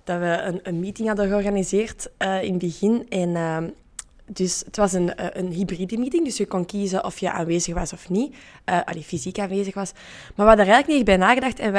dat 0.05 0.19
we 0.19 0.41
een, 0.43 0.61
een, 0.63 0.81
meeting 0.81 1.09
hadden 1.09 1.29
georganiseerd 1.29 2.11
in 2.19 2.53
het 2.53 2.59
begin. 2.59 3.07
En 3.09 3.37
ehm, 3.37 3.69
dus 4.27 4.63
het 4.65 4.77
was 4.77 4.93
een, 4.93 5.39
een 5.39 5.53
hybride 5.53 5.99
meeting, 5.99 6.25
dus 6.25 6.37
je 6.37 6.47
kon 6.47 6.67
kiezen 6.67 7.05
of 7.05 7.19
je 7.19 7.31
aanwezig 7.31 7.75
was 7.75 7.93
of 7.93 8.09
niet. 8.09 8.35
Uh, 8.69 8.81
allee, 8.85 9.03
fysiek 9.03 9.39
aanwezig 9.39 9.75
was. 9.75 9.93
Maar 9.93 10.33
we 10.35 10.43
hadden 10.43 10.67
er 10.67 10.73
eigenlijk 10.73 10.97
niet 10.97 11.05
bij 11.05 11.17
nagedacht 11.17 11.59
en 11.59 11.73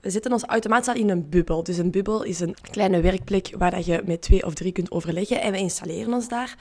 we 0.00 0.10
zitten 0.10 0.32
ons 0.32 0.44
automatisch 0.44 0.88
al 0.88 1.00
in 1.00 1.10
een 1.10 1.28
bubbel. 1.28 1.62
Dus 1.62 1.78
een 1.78 1.90
bubbel 1.90 2.22
is 2.22 2.40
een 2.40 2.56
kleine 2.70 3.00
werkplek 3.00 3.54
waar 3.58 3.84
je 3.84 4.02
met 4.04 4.22
twee 4.22 4.46
of 4.46 4.54
drie 4.54 4.72
kunt 4.72 4.90
overleggen 4.90 5.40
en 5.40 5.52
we 5.52 5.58
installeren 5.58 6.12
ons 6.12 6.28
daar. 6.28 6.56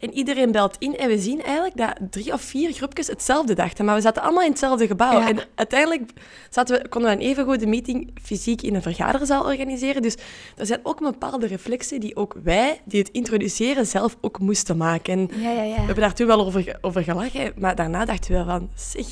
En 0.00 0.12
iedereen 0.12 0.52
belt 0.52 0.76
in 0.78 0.96
en 0.96 1.08
we 1.08 1.18
zien 1.18 1.42
eigenlijk 1.42 1.76
dat 1.76 1.96
drie 2.10 2.32
of 2.32 2.40
vier 2.40 2.72
groepjes 2.72 3.06
hetzelfde 3.06 3.54
dachten. 3.54 3.84
Maar 3.84 3.94
we 3.94 4.00
zaten 4.00 4.22
allemaal 4.22 4.42
in 4.42 4.50
hetzelfde 4.50 4.86
gebouw. 4.86 5.20
Ja. 5.20 5.28
En 5.28 5.38
uiteindelijk 5.54 6.10
zaten 6.50 6.82
we, 6.82 6.88
konden 6.88 7.10
we 7.10 7.16
een 7.16 7.22
even 7.22 7.44
goede 7.44 7.66
meeting 7.66 8.10
fysiek 8.22 8.62
in 8.62 8.74
een 8.74 8.82
vergaderzaal 8.82 9.44
organiseren. 9.44 10.02
Dus 10.02 10.16
er 10.56 10.66
zijn 10.66 10.80
ook 10.82 11.00
bepaalde 11.00 11.46
reflexen 11.46 12.00
die 12.00 12.16
ook 12.16 12.34
wij, 12.42 12.80
die 12.84 13.00
het 13.00 13.08
introduceren, 13.08 13.86
zelf 13.86 14.16
ook 14.20 14.38
moesten 14.38 14.76
maken. 14.76 15.12
En 15.12 15.40
Ja, 15.40 15.50
ja, 15.50 15.62
we 15.62 15.80
hebben 15.80 15.96
daar 15.96 16.14
toen 16.14 16.26
wel 16.26 16.46
over, 16.46 16.78
over 16.80 17.02
gelachen, 17.02 17.52
maar 17.58 17.74
daarna 17.74 18.04
dachten 18.04 18.30
we 18.30 18.36
wel 18.36 18.46
van, 18.46 18.70
zeg, 18.74 19.06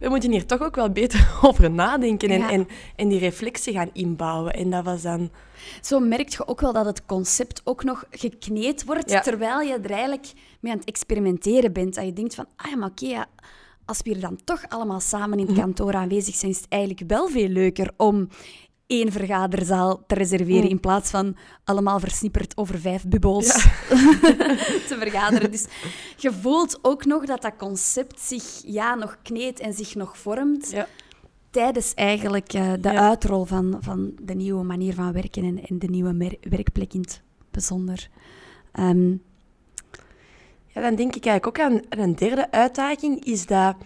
we 0.00 0.08
moeten 0.08 0.30
hier 0.30 0.46
toch 0.46 0.62
ook 0.62 0.74
wel 0.74 0.90
beter 0.90 1.28
over 1.42 1.70
nadenken 1.70 2.28
en, 2.28 2.38
Ja. 2.38 2.50
en, 2.50 2.68
en 2.96 3.08
die 3.08 3.18
reflexen 3.18 3.72
gaan 3.72 3.90
inbouwen. 3.92 4.52
En 4.52 4.70
dat 4.70 4.84
was 4.84 5.02
dan... 5.02 5.30
Zo 5.80 6.00
merk 6.00 6.28
je 6.28 6.46
ook 6.48 6.60
wel 6.60 6.72
dat 6.72 6.84
het 6.84 7.06
concept 7.06 7.60
ook 7.64 7.84
nog 7.84 8.04
gekneed 8.10 8.84
wordt, 8.84 9.10
Ja. 9.10 9.20
terwijl 9.20 9.60
je 9.60 9.78
er 9.82 9.90
eigenlijk 9.90 10.32
mee 10.60 10.72
aan 10.72 10.78
het 10.78 10.88
experimenteren 10.88 11.72
bent. 11.72 11.94
Dat 11.94 12.04
je 12.04 12.12
denkt 12.12 12.34
van, 12.34 12.46
ah 12.56 12.70
ja, 12.70 12.76
maar 12.76 12.88
oké, 12.88 13.06
ja, 13.06 13.26
als 13.84 14.00
we 14.02 14.10
hier 14.10 14.20
dan 14.20 14.38
toch 14.44 14.62
allemaal 14.68 15.00
samen 15.00 15.38
in 15.38 15.46
het 15.46 15.56
kantoor 15.58 15.94
aanwezig 15.94 16.34
zijn, 16.34 16.50
is 16.50 16.56
het 16.60 16.68
eigenlijk 16.68 17.02
wel 17.06 17.28
veel 17.28 17.48
leuker 17.48 17.90
om 17.96 18.28
één 18.86 19.12
vergaderzaal 19.12 20.04
te 20.06 20.14
reserveren 20.14 20.64
Mm. 20.64 20.70
in 20.70 20.80
plaats 20.80 21.10
van 21.10 21.36
allemaal 21.64 22.00
versnipperd 22.00 22.56
over 22.56 22.78
vijf 22.80 23.04
bubbels 23.08 23.46
te 24.88 24.96
vergaderen. 24.98 25.50
Dus 25.50 25.66
je 26.16 26.32
voelt 26.32 26.78
ook 26.82 27.04
nog 27.04 27.24
dat 27.24 27.42
dat 27.42 27.56
concept 27.56 28.20
zich 28.20 28.44
ja, 28.64 28.94
nog 28.94 29.16
kneedt 29.22 29.60
en 29.60 29.72
zich 29.72 29.94
nog 29.94 30.18
vormt 30.18 30.70
Ja. 30.70 30.86
tijdens 31.50 31.94
eigenlijk 31.94 32.52
eh, 32.52 32.72
de 32.80 32.92
Ja. 32.92 33.08
uitrol 33.08 33.44
van, 33.44 33.76
van 33.80 34.12
de 34.22 34.34
nieuwe 34.34 34.64
manier 34.64 34.94
van 34.94 35.12
werken 35.12 35.44
en, 35.44 35.64
en 35.68 35.78
de 35.78 35.86
nieuwe 35.88 36.36
werkplek 36.40 36.94
in 36.94 37.00
het 37.00 37.22
bijzonder. 37.50 38.08
Ehm, 38.72 39.10
Ja, 40.68 40.82
dan 40.82 40.94
denk 40.94 41.14
ik 41.16 41.26
eigenlijk 41.26 41.46
ook 41.60 41.66
aan 41.66 41.80
aan 41.88 41.98
een 41.98 42.16
derde 42.16 42.50
uitdaging, 42.50 43.24
is 43.24 43.46
dat, 43.46 43.76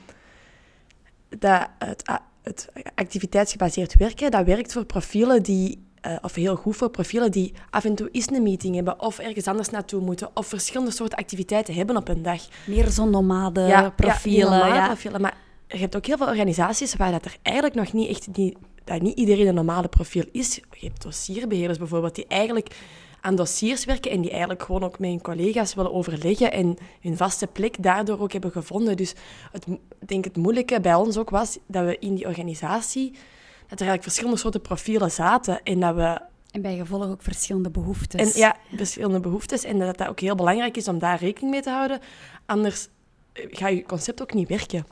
dat 1.39 1.69
het, 1.79 2.21
het 2.43 2.69
activiteitsgebaseerd 2.95 3.95
werken, 3.97 4.31
dat 4.31 4.45
werkt 4.45 4.73
voor 4.73 4.85
profielen 4.85 5.43
die, 5.43 5.87
eh, 6.01 6.17
of 6.21 6.35
heel 6.35 6.57
goed 6.57 6.77
voor 6.77 6.91
profielen 6.91 7.31
die 7.31 7.53
af 7.71 7.85
en 7.85 7.95
toe 7.95 8.09
eens 8.13 8.31
een 8.31 8.43
meeting 8.43 8.75
hebben, 8.75 9.01
of 9.01 9.19
ergens 9.19 9.47
anders 9.47 9.71
naartoe 9.71 10.01
moeten, 10.01 10.31
of 10.35 10.47
verschillende 10.47 10.93
soorten 10.93 11.19
activiteiten 11.19 11.75
hebben 11.75 11.97
op 11.97 12.09
een 12.09 12.23
dag. 12.23 12.49
meer 12.67 12.89
zo'n 12.89 13.11
nomade 13.11 13.61
Ja, 13.61 13.91
profielen. 13.91 14.59
Ja, 14.59 14.75
Ja, 14.75 14.87
profielen. 14.87 15.21
Maar 15.21 15.37
je 15.69 15.79
hebt 15.79 15.97
ook 15.97 16.07
heel 16.07 16.17
veel 16.17 16.27
organisaties 16.27 16.95
waar 16.95 17.11
dat 17.11 17.25
er 17.25 17.37
eigenlijk 17.43 17.77
nog 17.77 17.93
niet 17.93 18.09
echt... 18.09 18.37
Niet, 18.37 18.57
dat 18.85 19.03
niet 19.03 19.19
iedereen 19.19 19.47
een 19.47 19.55
normale 19.55 19.89
profiel 19.89 20.25
is. 20.33 20.55
Je 20.55 20.87
hebt 20.87 21.03
dossierbeheerders 21.03 21.79
bijvoorbeeld, 21.79 22.15
die 22.15 22.27
eigenlijk 22.27 22.77
aan 23.21 23.37
dossiers 23.37 23.85
werken 23.85 24.11
en 24.11 24.21
die 24.21 24.31
eigenlijk 24.31 24.63
gewoon 24.63 24.85
ook 24.85 24.99
met 24.99 25.11
hun 25.11 25.21
collega's 25.21 25.75
willen 25.75 25.93
overleggen 25.93 26.53
en 26.53 26.77
hun 27.01 27.17
vaste 27.17 27.47
plek 27.47 27.83
daardoor 27.83 28.21
ook 28.21 28.33
hebben 28.33 28.51
gevonden. 28.51 28.97
Dus 28.97 29.15
het, 29.53 29.67
ik 30.01 30.09
denk 30.09 30.25
het 30.25 30.37
moeilijke 30.37 30.81
bij 30.81 30.95
ons 30.95 31.17
ook 31.17 31.31
was 31.31 31.59
dat 31.67 31.85
we 31.85 31.99
in 31.99 32.15
die 32.15 32.27
organisatie, 32.27 33.11
dat 33.11 33.81
er 33.81 33.87
eigenlijk 33.87 34.03
verschillende 34.03 34.39
soorten 34.39 34.61
profielen 34.61 35.11
zaten 35.11 35.63
en 35.63 35.81
dat 35.81 35.95
we 35.95 36.21
En 36.51 36.63
bij 36.63 36.77
gevolg 36.77 37.05
ook 37.05 37.23
verschillende 37.23 37.71
behoeftes. 37.71 38.35
en 38.35 38.41
ja, 38.41 38.57
verschillende 38.75 39.21
behoeftes. 39.21 39.65
En 39.65 39.79
dat 39.79 39.99
dat 39.99 40.09
ook 40.09 40.21
heel 40.21 40.35
belangrijk 40.35 40.77
is 40.77 40.89
om 40.89 40.99
daar 40.99 41.19
rekening 41.19 41.53
mee 41.53 41.63
te 41.63 41.71
houden. 41.71 42.01
Anders 42.47 42.89
eh, 43.33 43.47
gaat 43.51 43.71
je 43.71 43.83
concept 43.83 44.23
ook 44.23 44.35
niet 44.35 44.49
werken. 44.49 44.87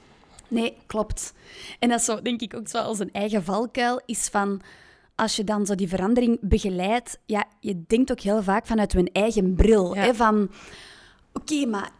Nee, 0.48 0.76
klopt. 0.86 1.32
En 1.78 1.88
dat 1.88 1.98
is 1.98 2.04
zo, 2.04 2.22
denk 2.22 2.40
ik, 2.40 2.54
ook 2.54 2.68
zo 2.68 2.78
als 2.78 2.98
een 2.98 3.12
eigen 3.12 3.44
valkuil, 3.44 4.00
is 4.06 4.28
van... 4.28 4.60
Als 5.20 5.36
je 5.36 5.44
dan 5.44 5.66
zo 5.66 5.74
die 5.74 5.88
verandering 5.88 6.38
begeleidt, 6.40 7.18
ja, 7.26 7.44
je 7.60 7.82
denkt 7.86 8.10
ook 8.10 8.20
heel 8.20 8.42
vaak 8.42 8.66
vanuit 8.66 8.92
je 8.92 9.10
eigen 9.12 9.54
bril. 9.54 9.94
Ja. 9.94 10.00
Hè, 10.00 10.14
van, 10.14 10.50
oké, 11.32 11.66
maar 11.66 11.90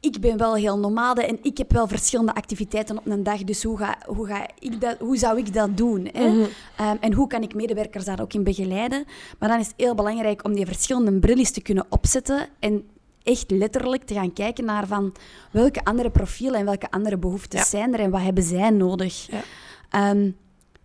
ik 0.00 0.20
ben 0.20 0.36
wel 0.36 0.54
heel 0.54 0.78
nomade 0.78 1.26
en 1.26 1.38
ik 1.42 1.58
heb 1.58 1.72
wel 1.72 1.88
verschillende 1.88 2.34
activiteiten 2.34 2.98
op 2.98 3.06
een 3.06 3.22
dag, 3.22 3.44
dus 3.44 3.62
hoe, 3.62 3.78
ga, 3.78 3.98
hoe, 4.06 4.26
ga 4.26 4.46
ik 4.58 4.80
dat, 4.80 4.98
hoe 4.98 5.16
zou 5.16 5.38
ik 5.38 5.54
dat 5.54 5.76
doen? 5.76 6.08
Hè? 6.12 6.28
Mhm. 6.28 6.44
Ehm, 6.76 6.96
en 7.00 7.12
hoe 7.12 7.26
kan 7.26 7.42
ik 7.42 7.54
medewerkers 7.54 8.04
daar 8.04 8.20
ook 8.20 8.32
in 8.32 8.44
begeleiden? 8.44 9.04
Maar 9.38 9.48
dan 9.48 9.58
is 9.58 9.66
het 9.66 9.74
heel 9.76 9.94
belangrijk 9.94 10.44
om 10.44 10.54
die 10.54 10.66
verschillende 10.66 11.18
brillen 11.18 11.52
te 11.52 11.62
kunnen 11.62 11.86
opzetten 11.88 12.48
en 12.58 12.84
echt 13.22 13.50
letterlijk 13.50 14.04
te 14.04 14.14
gaan 14.14 14.32
kijken 14.32 14.64
naar 14.64 14.86
van 14.86 15.14
welke 15.50 15.84
andere 15.84 16.10
profielen 16.10 16.60
en 16.60 16.64
welke 16.64 16.90
andere 16.90 17.18
behoeftes 17.18 17.60
Ja. 17.60 17.66
zijn 17.66 17.94
er 17.94 18.00
en 18.00 18.10
wat 18.10 18.20
hebben 18.20 18.44
zij 18.44 18.70
nodig. 18.70 19.26
Ja. 19.30 19.42
Ehm, 19.90 20.30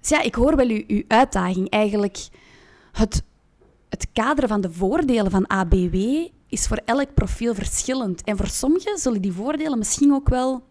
dus 0.07 0.17
ja, 0.17 0.23
ik 0.23 0.35
hoor 0.35 0.55
wel 0.55 0.67
uw, 0.67 0.83
uw 0.87 1.03
uitdaging. 1.07 1.69
Eigenlijk 1.69 2.27
het, 2.91 3.23
het 3.89 4.07
kaderen 4.13 4.49
van 4.49 4.61
de 4.61 4.71
voordelen 4.71 5.31
van 5.31 5.47
ABW 5.47 5.95
is 6.47 6.67
voor 6.67 6.81
elk 6.85 7.13
profiel 7.13 7.53
verschillend. 7.55 8.23
En 8.23 8.37
voor 8.37 8.47
sommigen 8.47 8.97
zullen 8.97 9.21
die 9.21 9.31
voordelen 9.33 9.77
misschien 9.77 10.13
ook 10.13 10.29
wel 10.29 10.63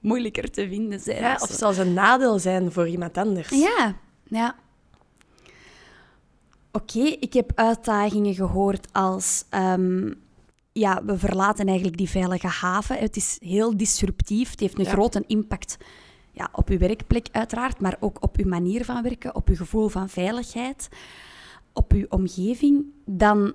moeilijker 0.00 0.50
te 0.50 0.68
vinden 0.68 1.00
zijn. 1.00 1.20
Ja, 1.20 1.38
of 1.40 1.50
zelfs 1.50 1.78
een 1.78 1.92
nadeel 1.92 2.38
zijn 2.38 2.72
voor 2.72 2.88
iemand 2.88 3.16
anders. 3.18 3.48
Ja, 3.48 3.96
ja. 4.24 4.54
Oké, 6.72 7.00
ik 7.00 7.32
heb 7.32 7.52
uitdagingen 7.54 8.34
gehoord 8.34 8.92
als... 8.92 9.44
ehm, 9.50 10.12
ja, 10.72 11.04
we 11.04 11.18
verlaten 11.18 11.66
eigenlijk 11.66 11.96
die 11.96 12.10
veilige 12.10 12.46
haven. 12.46 12.98
Het 12.98 13.16
is 13.16 13.36
heel 13.40 13.76
disruptief. 13.76 14.50
Het 14.50 14.60
heeft 14.60 14.78
een 14.78 14.84
Ja. 14.84 14.90
grote 14.90 15.24
impact 15.26 15.76
ja, 16.36 16.48
op 16.52 16.68
uw 16.68 16.78
werkplek 16.78 17.28
uiteraard, 17.32 17.80
maar 17.80 17.96
ook 18.00 18.22
op 18.22 18.36
uw 18.36 18.48
manier 18.48 18.84
van 18.84 19.02
werken, 19.02 19.34
op 19.34 19.48
uw 19.48 19.56
gevoel 19.56 19.88
van 19.88 20.08
veiligheid, 20.08 20.88
op 21.72 21.92
uw 21.92 22.06
omgeving. 22.08 22.84
Dan 23.04 23.52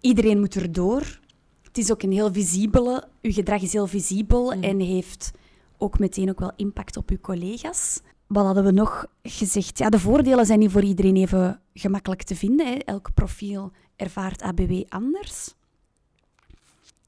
iedereen 0.00 0.40
moet 0.40 0.54
erdoor. 0.54 1.20
Het 1.62 1.78
is 1.78 1.90
ook 1.92 2.02
een 2.02 2.12
heel 2.12 2.32
visibele... 2.32 3.08
Uw 3.22 3.32
gedrag 3.32 3.62
is 3.62 3.72
heel 3.72 3.86
visibel 3.86 4.50
Mhm. 4.50 4.62
en 4.62 4.80
heeft 4.80 5.30
ook 5.78 5.98
meteen 5.98 6.28
ook 6.30 6.40
wel 6.40 6.52
impact 6.56 6.96
op 6.96 7.10
uw 7.10 7.20
collega's. 7.20 8.00
Wat 8.26 8.44
hadden 8.44 8.64
we 8.64 8.70
nog 8.72 9.06
gezegd? 9.22 9.78
Ja, 9.78 9.88
de 9.88 9.98
voordelen 9.98 10.46
zijn 10.46 10.58
niet 10.58 10.70
voor 10.70 10.82
iedereen 10.82 11.16
even 11.16 11.60
gemakkelijk 11.74 12.22
te 12.22 12.36
vinden. 12.36 12.66
Hè. 12.66 12.72
Elk 12.72 13.14
profiel 13.14 13.72
ervaart 13.96 14.42
ABW 14.42 14.82
anders. 14.88 15.54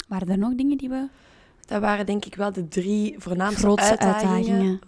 Waren 0.09 0.28
er 0.28 0.38
nog 0.38 0.54
dingen 0.54 0.78
die 0.78 0.88
we... 0.88 1.09
Dat 1.66 1.80
waren 1.80 2.06
denk 2.06 2.25
ik 2.25 2.35
wel 2.35 2.52
de 2.52 2.68
drie 2.68 3.14
voornaamste 3.18 3.76
uitdagingen. 3.76 4.80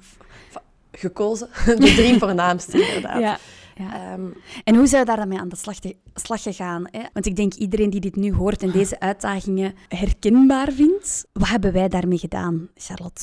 Gekozen. 0.92 1.48
De 1.66 1.74
drie 1.94 2.18
voornaamste, 2.18 2.86
inderdaad. 2.86 3.20
Ja. 3.20 3.38
ja. 3.76 4.12
Ehm, 4.12 4.26
En 4.64 4.74
hoe 4.74 4.86
zijn 4.86 5.04
we 5.06 5.14
daarmee 5.16 5.38
aan 5.38 5.48
de 5.48 5.56
slag, 5.56 5.78
te- 5.78 5.96
slag 6.14 6.42
gegaan? 6.42 6.84
Hè? 6.90 7.00
Want 7.12 7.26
ik 7.26 7.36
denk 7.36 7.54
iedereen 7.54 7.90
die 7.90 8.00
dit 8.00 8.16
nu 8.16 8.32
hoort 8.34 8.62
en 8.62 8.70
deze 8.70 9.00
uitdagingen 9.00 9.74
herkenbaar 9.88 10.72
vindt. 10.72 11.26
Wat 11.32 11.48
hebben 11.48 11.72
wij 11.72 11.88
daarmee 11.88 12.18
gedaan, 12.18 12.68
Charlotte? 12.76 13.22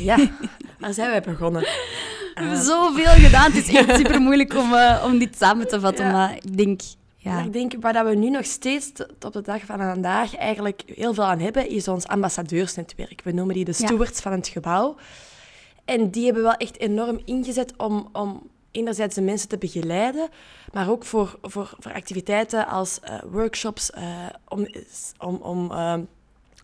ja, 0.00 0.16
daar 0.80 0.94
zijn 0.94 1.10
wij 1.10 1.22
begonnen. 1.22 1.60
We 1.62 2.42
hebben 2.42 2.62
zoveel 2.62 3.12
gedaan. 3.12 3.52
Het 3.52 3.68
is 3.68 3.74
echt 3.74 3.96
super 3.96 4.20
moeilijk 4.20 4.54
om, 4.54 4.74
eh, 4.74 5.04
om 5.06 5.18
dit 5.18 5.36
samen 5.38 5.68
te 5.68 5.80
vatten. 5.80 6.04
Ja. 6.06 6.12
Maar 6.12 6.36
ik 6.36 6.56
denk, 6.56 6.80
ja. 7.26 7.42
Ik 7.44 7.52
denk, 7.52 7.72
waar 7.80 8.04
we 8.04 8.14
nu 8.14 8.30
nog 8.30 8.44
steeds 8.44 8.92
tot 8.92 9.24
op 9.24 9.32
de 9.32 9.42
dag 9.42 9.64
van 9.64 9.78
vandaag 9.78 10.36
eigenlijk 10.36 10.82
heel 10.86 11.14
veel 11.14 11.24
aan 11.24 11.38
hebben, 11.40 11.68
is 11.68 11.88
ons 11.88 12.06
ambassadeursnetwerk. 12.06 13.20
We 13.24 13.32
noemen 13.32 13.54
die 13.54 13.64
de 13.64 13.74
Ja. 13.78 13.86
stewards 13.86 14.20
van 14.20 14.32
het 14.32 14.48
gebouw. 14.48 14.96
En 15.84 16.10
die 16.10 16.24
hebben 16.24 16.42
wel 16.42 16.54
echt 16.54 16.78
enorm 16.78 17.20
ingezet 17.24 17.72
om, 17.76 18.08
om 18.12 18.42
enerzijds 18.70 19.14
de 19.14 19.20
mensen 19.22 19.48
te 19.48 19.58
begeleiden, 19.58 20.28
maar 20.72 20.90
ook 20.90 21.04
voor, 21.04 21.38
voor, 21.42 21.74
voor 21.78 21.92
activiteiten 21.92 22.66
als 22.66 23.00
eh, 23.00 23.14
workshops, 23.30 23.90
eh, 23.90 24.26
om, 24.48 24.66
om, 25.18 25.36
om 25.36 25.70
eh, 25.70 25.94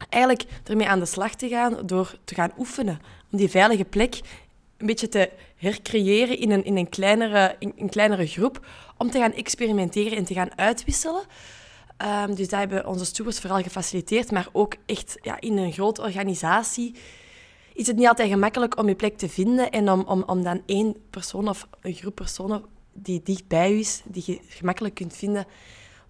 eigenlijk 0.09 0.45
ermee 0.65 0.89
aan 0.89 0.99
de 0.99 1.07
slag 1.07 1.35
te 1.35 1.49
gaan 1.49 1.77
door 1.87 2.19
te 2.25 2.35
gaan 2.35 2.53
oefenen. 2.59 3.01
Om 3.33 3.39
die 3.39 3.49
veilige 3.49 3.85
plek 3.85 4.21
een 4.83 4.89
beetje 4.89 5.09
te 5.09 5.31
hercreëren 5.57 6.39
in 6.39 6.51
een, 6.51 6.65
in 6.65 6.77
een, 6.77 6.89
kleinere, 6.89 7.57
in 7.59 7.73
een 7.77 7.89
kleinere 7.89 8.27
groep, 8.27 8.67
om 8.97 9.11
te 9.11 9.19
gaan 9.19 9.33
experimenteren 9.33 10.17
en 10.17 10.25
te 10.25 10.35
gaan 10.35 10.59
uitwisselen. 10.59 11.23
Ehm, 11.97 12.35
dus 12.35 12.49
dat 12.49 12.59
hebben 12.59 12.87
onze 12.87 13.05
stewards 13.05 13.41
vooral 13.41 13.63
gefaciliteerd, 13.63 14.31
maar 14.31 14.49
ook 14.53 14.75
echt 14.87 15.19
ja, 15.21 15.41
in 15.41 15.57
een 15.57 15.73
grote 15.73 16.03
organisatie 16.03 16.95
is 17.75 17.87
het 17.87 17.97
niet 17.97 18.09
altijd 18.09 18.31
gemakkelijk 18.31 18.79
om 18.79 18.89
je 18.89 18.95
plek 18.95 19.19
te 19.19 19.29
vinden 19.29 19.71
en 19.71 19.91
om, 19.91 20.01
om, 20.01 20.23
om 20.27 20.43
dan 20.43 20.63
één 20.67 20.97
persoon 21.11 21.49
of 21.49 21.69
een 21.81 21.95
groep 21.95 22.15
personen 22.15 22.65
die 22.93 23.21
dicht 23.25 23.49
bij 23.49 23.79
is, 23.79 24.03
die 24.05 24.23
je 24.27 24.39
gemakkelijk 24.49 24.95
kunt 24.95 25.17
vinden, 25.17 25.47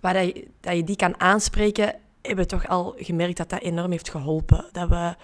waar 0.00 0.24
je, 0.24 0.48
dat 0.60 0.76
je 0.76 0.84
die 0.84 0.96
kan 0.96 1.20
aanspreken, 1.20 1.94
hebben 2.22 2.44
we 2.44 2.50
toch 2.50 2.68
al 2.68 2.94
gemerkt 2.96 3.36
dat 3.36 3.50
dat 3.50 3.60
enorm 3.60 3.90
heeft 3.90 4.10
geholpen. 4.10 4.64
Dat 4.72 4.88
we... 4.88 5.14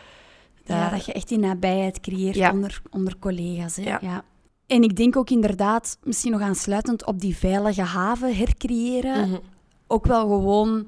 Ja, 0.76 0.90
dat 0.90 1.04
je 1.06 1.12
echt 1.12 1.28
die 1.28 1.38
nabijheid 1.38 2.00
creëert 2.00 2.34
Ja. 2.36 2.50
onder, 2.52 2.82
onder 2.90 3.18
collega's. 3.18 3.76
Hè? 3.76 3.82
Ja. 3.82 3.98
Ja. 4.02 4.24
En 4.66 4.82
ik 4.82 4.96
denk 4.96 5.16
ook 5.16 5.30
inderdaad, 5.30 5.98
misschien 6.02 6.32
nog 6.32 6.40
aansluitend 6.40 7.06
op 7.06 7.20
die 7.20 7.36
veilige 7.36 7.82
haven 7.82 8.36
hercreëren, 8.36 9.28
Mhm. 9.28 9.38
ook 9.86 10.06
wel 10.06 10.28
gewoon 10.28 10.86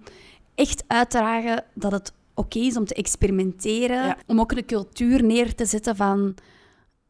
echt 0.54 0.84
uitdragen 0.86 1.64
dat 1.74 1.92
het 1.92 2.12
oké 2.34 2.58
is 2.58 2.76
om 2.76 2.84
te 2.84 2.94
experimenteren. 2.94 4.04
Ja. 4.06 4.16
Om 4.26 4.40
ook 4.40 4.52
een 4.52 4.64
cultuur 4.66 5.22
neer 5.24 5.54
te 5.54 5.64
zetten 5.64 5.96
van... 5.96 6.34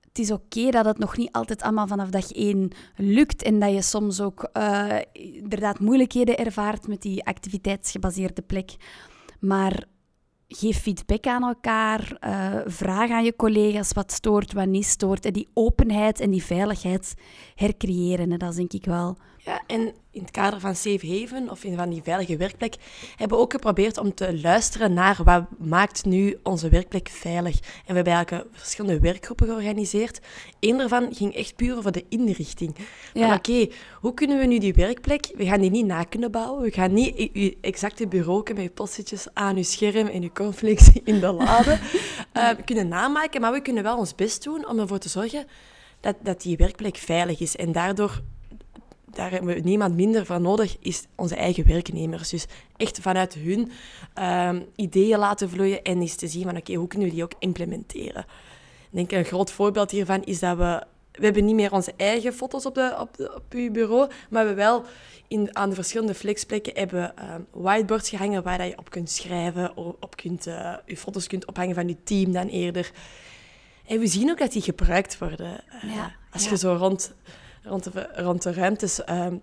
Het 0.09 0.19
is 0.19 0.31
oké 0.31 0.71
dat 0.71 0.85
het 0.85 0.99
nog 0.99 1.17
niet 1.17 1.33
altijd 1.33 1.63
allemaal 1.63 1.87
vanaf 1.87 2.09
dag 2.09 2.33
één 2.33 2.71
lukt 2.97 3.43
en 3.43 3.59
dat 3.61 3.73
je 3.73 3.83
soms 3.83 4.21
ook 4.21 4.43
eh, 4.53 4.97
inderdaad 5.13 5.79
moeilijkheden 5.81 6.37
ervaart 6.39 6.89
met 6.89 7.03
die 7.03 7.25
activiteitsgebaseerde 7.25 8.43
plek. 8.43 8.71
Maar 9.41 9.85
geef 10.53 10.79
feedback 10.79 11.27
aan 11.27 11.43
elkaar, 11.43 12.19
uh, 12.25 12.61
vraag 12.67 13.11
aan 13.11 13.25
je 13.25 13.37
collega's 13.37 13.93
wat 13.93 14.13
stoort, 14.13 14.53
wat 14.53 14.67
niet 14.67 14.87
stoort. 14.87 15.25
En 15.25 15.33
die 15.33 15.49
openheid 15.55 16.21
en 16.21 16.31
die 16.31 16.45
veiligheid 16.45 17.15
hercreëren, 17.55 18.39
dat 18.39 18.51
is 18.51 18.57
denk 18.57 18.73
ik 18.73 18.85
wel 18.85 19.17
ja, 19.45 19.63
en 19.67 19.95
in 20.21 20.27
het 20.27 20.35
kader 20.35 20.61
van 20.61 20.77
Safe 20.77 21.19
Haven, 21.19 21.51
of 21.51 21.65
in 21.65 21.77
van 21.77 21.91
die 21.91 22.03
veilige 22.03 22.37
werkplek, 22.37 22.75
hebben 23.17 23.37
we 23.37 23.43
ook 23.43 23.53
geprobeerd 23.53 23.99
om 23.99 24.15
te 24.15 24.41
luisteren 24.41 24.93
naar 24.93 25.17
wat 25.25 25.45
maakt 25.59 26.05
nu 26.05 26.39
onze 26.43 26.69
werkplek 26.69 27.09
veilig. 27.09 27.61
En 27.61 27.87
we 27.87 27.95
hebben 27.95 28.13
eigenlijk 28.13 28.49
verschillende 28.53 29.01
werkgroepen 29.01 29.47
georganiseerd. 29.47 30.21
Eén 30.61 30.79
daarvan 30.79 31.15
ging 31.15 31.35
echt 31.35 31.57
puur 31.57 31.77
over 31.77 31.93
de 31.93 32.05
inrichting. 32.09 32.77
Ja. 33.13 33.35
Oké, 33.35 33.69
hoe 34.01 34.15
kunnen 34.15 34.39
we 34.39 34.47
nu 34.47 34.59
die 34.59 34.75
werkplek, 34.75 35.31
we 35.37 35.45
gaan 35.45 35.61
die 35.61 35.71
niet 35.71 35.87
na 35.87 36.05
kunnen 36.05 36.31
bouwen, 36.31 36.63
we 36.63 36.71
gaan 36.71 36.93
niet 36.93 37.31
je 37.33 37.57
exacte 37.61 38.07
bureau 38.07 38.55
met 38.55 38.63
je 38.63 38.71
postzetjes 38.71 39.27
aan 39.33 39.57
je 39.57 39.63
scherm 39.63 40.07
en 40.07 40.23
je 40.23 40.33
conflicts 40.33 40.91
in 41.05 41.21
de 41.21 41.33
lade 41.33 41.79
uh, 42.37 42.49
kunnen 42.65 42.89
namaken, 42.89 43.41
maar 43.41 43.53
we 43.53 43.63
kunnen 43.63 43.83
wel 43.83 43.99
ons 43.99 44.15
best 44.15 44.43
doen 44.43 44.69
om 44.69 44.79
ervoor 44.79 44.99
te 44.99 45.09
zorgen 45.09 45.47
dat, 46.01 46.17
dat 46.23 46.43
die 46.43 46.57
werkplek 46.57 46.97
veilig 46.97 47.41
is. 47.41 47.57
En 47.57 47.73
daardoor 47.73 48.23
daar 49.11 49.31
hebben 49.31 49.55
we 49.55 49.61
niemand 49.61 49.95
minder 49.95 50.27
van 50.27 50.43
nodig, 50.43 50.77
is 50.81 51.07
onze 51.15 51.35
eigen 51.35 51.67
werknemers. 51.67 52.29
Dus 52.29 52.47
echt 52.77 53.01
vanuit 53.01 53.35
hun 53.35 53.71
ehm, 54.15 54.61
ideeën 54.77 55.19
laten 55.19 55.51
vloeien 55.51 55.83
en 55.83 56.01
eens 56.01 56.15
te 56.15 56.29
zien 56.29 56.43
van 56.43 56.57
oké, 56.57 56.75
hoe 56.75 56.89
kunnen 56.89 57.09
we 57.09 57.15
die 57.15 57.25
ook 57.25 57.35
implementeren. 57.39 58.25
Ik 58.91 58.97
denk 58.97 59.13
een 59.13 59.25
groot 59.25 59.51
voorbeeld 59.51 59.91
hiervan 59.91 60.25
is 60.25 60.39
dat 60.39 60.57
we... 60.57 60.83
We 61.11 61.25
hebben 61.25 61.45
niet 61.45 61.55
meer 61.55 61.73
onze 61.73 61.93
eigen 61.97 62.33
foto's 62.33 62.67
op, 62.67 62.75
de, 62.75 62.97
op, 62.99 63.17
de, 63.17 63.35
op 63.35 63.45
uw 63.51 63.71
bureau, 63.71 64.11
maar 64.31 64.47
we 64.47 64.55
wel 64.55 64.85
in, 65.29 65.57
aan 65.57 65.69
de 65.69 65.75
verschillende 65.75 66.15
flexplekken 66.15 66.73
hebben 66.75 67.15
um, 67.35 67.47
whiteboards 67.51 68.09
gehangen 68.09 68.43
waar 68.43 68.67
je 68.67 68.79
op 68.79 68.91
kunt 68.91 69.11
schrijven, 69.11 69.77
op 69.77 70.17
kunt, 70.17 70.47
uh, 70.47 70.75
je 70.87 70.97
foto's 70.97 71.27
kunt 71.27 71.47
ophangen 71.47 71.75
van 71.75 71.89
je 71.89 71.97
team 72.05 72.33
dan 72.33 72.47
eerder. 72.47 72.91
En 73.87 73.99
we 73.99 74.07
zien 74.07 74.31
ook 74.31 74.39
dat 74.39 74.53
die 74.53 74.63
gebruikt 74.63 75.19
worden. 75.19 75.65
Uh, 75.85 75.95
ja, 75.95 76.13
als 76.31 76.49
je 76.49 76.57
zo 76.57 76.75
rond 76.75 77.15
rond 77.63 77.93
de, 77.93 78.09
rond 78.15 78.43
de 78.43 78.53
ruimtes 78.53 79.01
um, 79.09 79.41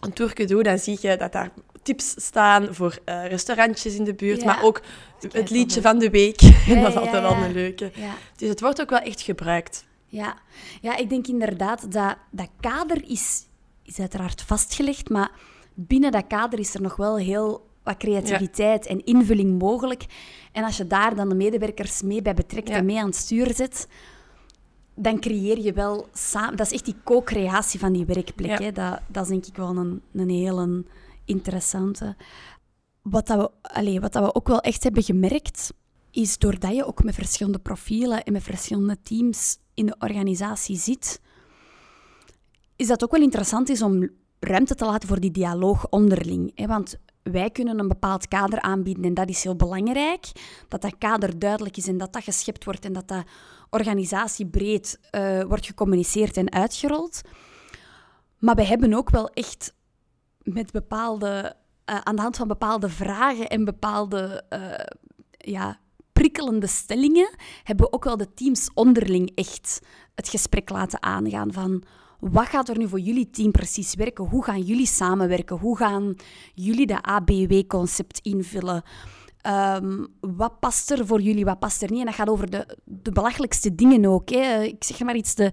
een 0.00 0.12
tour 0.12 0.46
doe, 0.46 0.62
dan 0.62 0.78
zie 0.78 0.98
je 1.00 1.16
dat 1.16 1.32
daar 1.32 1.50
tips 1.82 2.14
staan 2.16 2.74
voor 2.74 2.98
uh, 3.04 3.26
restaurantjes 3.26 3.94
in 3.94 4.04
de 4.04 4.14
buurt, 4.14 4.44
maar 4.44 4.62
ook 4.62 4.82
het 5.32 5.50
liedje 5.50 5.80
van 5.80 5.98
de 5.98 6.10
week. 6.10 6.40
en 6.40 6.80
dat 6.82 6.88
is 6.90 6.96
altijd 6.96 7.22
wel 7.22 7.32
een 7.32 7.52
leuke. 7.52 7.90
Dus 8.36 8.48
het 8.48 8.60
wordt 8.60 8.80
ook 8.80 8.90
wel 8.90 8.98
echt 8.98 9.20
gebruikt. 9.20 9.84
Ja, 10.06 10.36
ja 10.80 10.96
ik 10.96 11.08
denk 11.08 11.26
inderdaad 11.26 11.92
dat 11.92 12.16
dat 12.30 12.48
kader 12.60 13.10
is, 13.10 13.46
is 13.82 14.00
uiteraard 14.00 14.42
vastgelegd, 14.42 15.08
maar 15.08 15.30
binnen 15.74 16.12
dat 16.12 16.26
kader 16.26 16.58
is 16.58 16.74
er 16.74 16.82
nog 16.82 16.96
wel 16.96 17.16
heel 17.16 17.66
wat 17.82 17.96
creativiteit 17.96 18.86
en 18.86 19.04
invulling 19.04 19.58
mogelijk. 19.58 20.04
En 20.52 20.64
als 20.64 20.76
je 20.76 20.86
daar 20.86 21.14
dan 21.14 21.28
de 21.28 21.34
medewerkers 21.34 22.02
mee 22.02 22.22
bij 22.22 22.34
betrekt 22.34 22.68
en 22.68 22.84
mee 22.84 22.98
aan 22.98 23.06
het 23.06 23.16
stuur 23.16 23.54
zet, 23.54 23.88
dan 24.96 25.20
creëer 25.20 25.58
je 25.58 25.72
wel 25.72 26.08
samen... 26.12 26.56
Dat 26.56 26.66
is 26.66 26.72
echt 26.72 26.84
die 26.84 26.96
co-creatie 27.04 27.80
van 27.80 27.92
die 27.92 28.04
werkplek. 28.04 28.58
Hè? 28.58 28.72
Dat, 28.72 29.00
dat 29.06 29.22
is 29.22 29.28
denk 29.28 29.46
ik 29.46 29.56
wel 29.56 29.76
een, 29.76 30.02
een 30.12 30.30
hele 30.30 30.84
interessante. 31.24 32.16
Wat, 33.02 33.26
dat 33.26 33.38
we, 33.38 33.68
allez, 33.68 33.98
wat 33.98 34.12
dat 34.12 34.24
we 34.24 34.34
ook 34.34 34.48
wel 34.48 34.60
echt 34.60 34.82
hebben 34.82 35.02
gemerkt, 35.02 35.72
is 36.10 36.38
doordat 36.38 36.74
je 36.74 36.86
ook 36.86 37.04
met 37.04 37.14
verschillende 37.14 37.58
profielen 37.58 38.24
en 38.24 38.32
met 38.32 38.42
verschillende 38.42 38.96
teams 39.02 39.58
in 39.74 39.86
de 39.86 39.96
organisatie 39.98 40.76
zit, 40.76 41.20
is 42.76 42.86
dat 42.86 43.04
ook 43.04 43.10
wel 43.10 43.22
interessant 43.22 43.68
is 43.68 43.82
om 43.82 44.08
ruimte 44.40 44.74
te 44.74 44.84
laten 44.84 45.08
voor 45.08 45.20
die 45.20 45.30
dialoog 45.30 45.88
onderling. 45.88 46.52
Hè? 46.54 46.66
Want 46.66 46.98
wij 47.22 47.50
kunnen 47.50 47.78
een 47.78 47.88
bepaald 47.88 48.28
kader 48.28 48.60
aanbieden 48.60 49.04
en 49.04 49.14
dat 49.14 49.28
is 49.28 49.42
heel 49.42 49.56
belangrijk. 49.56 50.26
Dat 50.68 50.82
dat 50.82 50.98
kader 50.98 51.38
duidelijk 51.38 51.76
is 51.76 51.88
en 51.88 51.98
dat 51.98 52.12
dat 52.12 52.24
geschept 52.24 52.64
wordt 52.64 52.84
en 52.84 52.92
dat 52.92 53.08
dat 53.08 53.24
organisatiebreed 53.76 55.00
uh, 55.10 55.42
wordt 55.42 55.66
gecommuniceerd 55.66 56.36
en 56.36 56.52
uitgerold. 56.52 57.20
Maar 58.38 58.54
we 58.54 58.64
hebben 58.64 58.94
ook 58.94 59.10
wel 59.10 59.28
echt 59.28 59.74
met 60.42 60.72
bepaalde, 60.72 61.56
uh, 61.90 61.98
aan 61.98 62.16
de 62.16 62.22
hand 62.22 62.36
van 62.36 62.48
bepaalde 62.48 62.88
vragen 62.88 63.48
en 63.48 63.64
bepaalde 63.64 64.44
uh, 64.50 64.70
ja, 65.38 65.78
prikkelende 66.12 66.66
stellingen, 66.66 67.34
hebben 67.62 67.86
we 67.86 67.92
ook 67.92 68.04
wel 68.04 68.16
de 68.16 68.34
teams 68.34 68.70
onderling 68.74 69.30
echt 69.34 69.80
het 70.14 70.28
gesprek 70.28 70.70
laten 70.70 71.02
aangaan 71.02 71.52
van 71.52 71.82
wat 72.20 72.46
gaat 72.46 72.68
er 72.68 72.78
nu 72.78 72.88
voor 72.88 73.00
jullie 73.00 73.30
team 73.30 73.50
precies 73.50 73.94
werken? 73.94 74.24
Hoe 74.24 74.44
gaan 74.44 74.60
jullie 74.60 74.86
samenwerken? 74.86 75.56
Hoe 75.56 75.76
gaan 75.76 76.14
jullie 76.54 76.86
de 76.86 77.02
ABW-concept 77.02 78.18
invullen? 78.22 78.82
Um, 79.48 80.06
wat 80.20 80.60
past 80.60 80.90
er 80.90 81.06
voor 81.06 81.20
jullie, 81.20 81.44
wat 81.44 81.58
past 81.58 81.82
er 81.82 81.90
niet? 81.90 82.00
En 82.00 82.06
dat 82.06 82.14
gaat 82.14 82.28
over 82.28 82.50
de, 82.50 82.78
de 82.84 83.12
belachelijkste 83.12 83.74
dingen 83.74 84.04
ook. 84.06 84.28
Hè. 84.28 84.62
Ik 84.62 84.84
zeg 84.84 85.00
maar 85.00 85.16
iets, 85.16 85.34
de, 85.34 85.52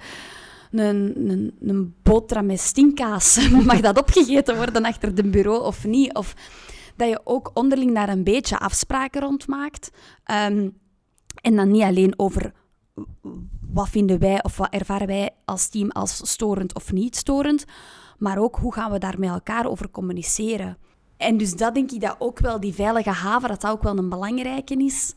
een, 0.71 1.29
een, 1.29 1.53
een 1.62 1.95
boterham 2.03 2.45
met 2.45 2.60
stinkkaas. 2.60 3.49
Mag 3.65 3.79
dat 3.79 3.99
opgegeten 3.99 4.56
worden 4.56 4.86
achter 4.86 5.15
de 5.15 5.29
bureau 5.29 5.63
of 5.63 5.86
niet? 5.86 6.13
Of 6.13 6.34
dat 6.95 7.10
je 7.10 7.21
ook 7.23 7.51
onderling 7.53 7.93
daar 7.93 8.10
een 8.10 8.23
beetje 8.23 8.60
afspraken 8.60 9.21
rond 9.21 9.47
maakt. 9.47 9.89
Um, 10.47 10.82
en 11.41 11.56
dan 11.56 11.71
niet 11.71 11.84
alleen 11.84 12.13
over 12.19 12.53
wat 13.73 13.89
vinden 13.89 14.19
wij 14.19 14.43
of 14.43 14.58
wat 14.58 14.69
ervaren 14.73 15.08
wij 15.08 15.29
als 15.45 15.67
team 15.67 15.89
als 15.89 16.29
storend 16.29 16.75
of 16.75 16.91
niet 16.91 17.15
storend, 17.15 17.65
maar 18.17 18.38
ook 18.38 18.56
hoe 18.56 18.73
gaan 18.73 18.91
we 18.91 18.97
daar 18.97 19.19
met 19.19 19.29
elkaar 19.29 19.65
over 19.65 19.89
communiceren. 19.89 20.77
En 21.17 21.38
dus 21.38 21.56
dat 21.56 21.73
denk 21.73 21.91
ik 21.91 22.02
dat 22.02 22.15
ook 22.19 22.39
wel, 22.39 22.60
die 22.60 22.73
veilige 22.73 23.10
haven, 23.10 23.49
dat 23.49 23.62
dat 23.62 23.71
ook 23.71 23.84
wel 23.84 23.97
een 23.97 24.10
belangrijke 24.10 24.76
is. 24.76 25.13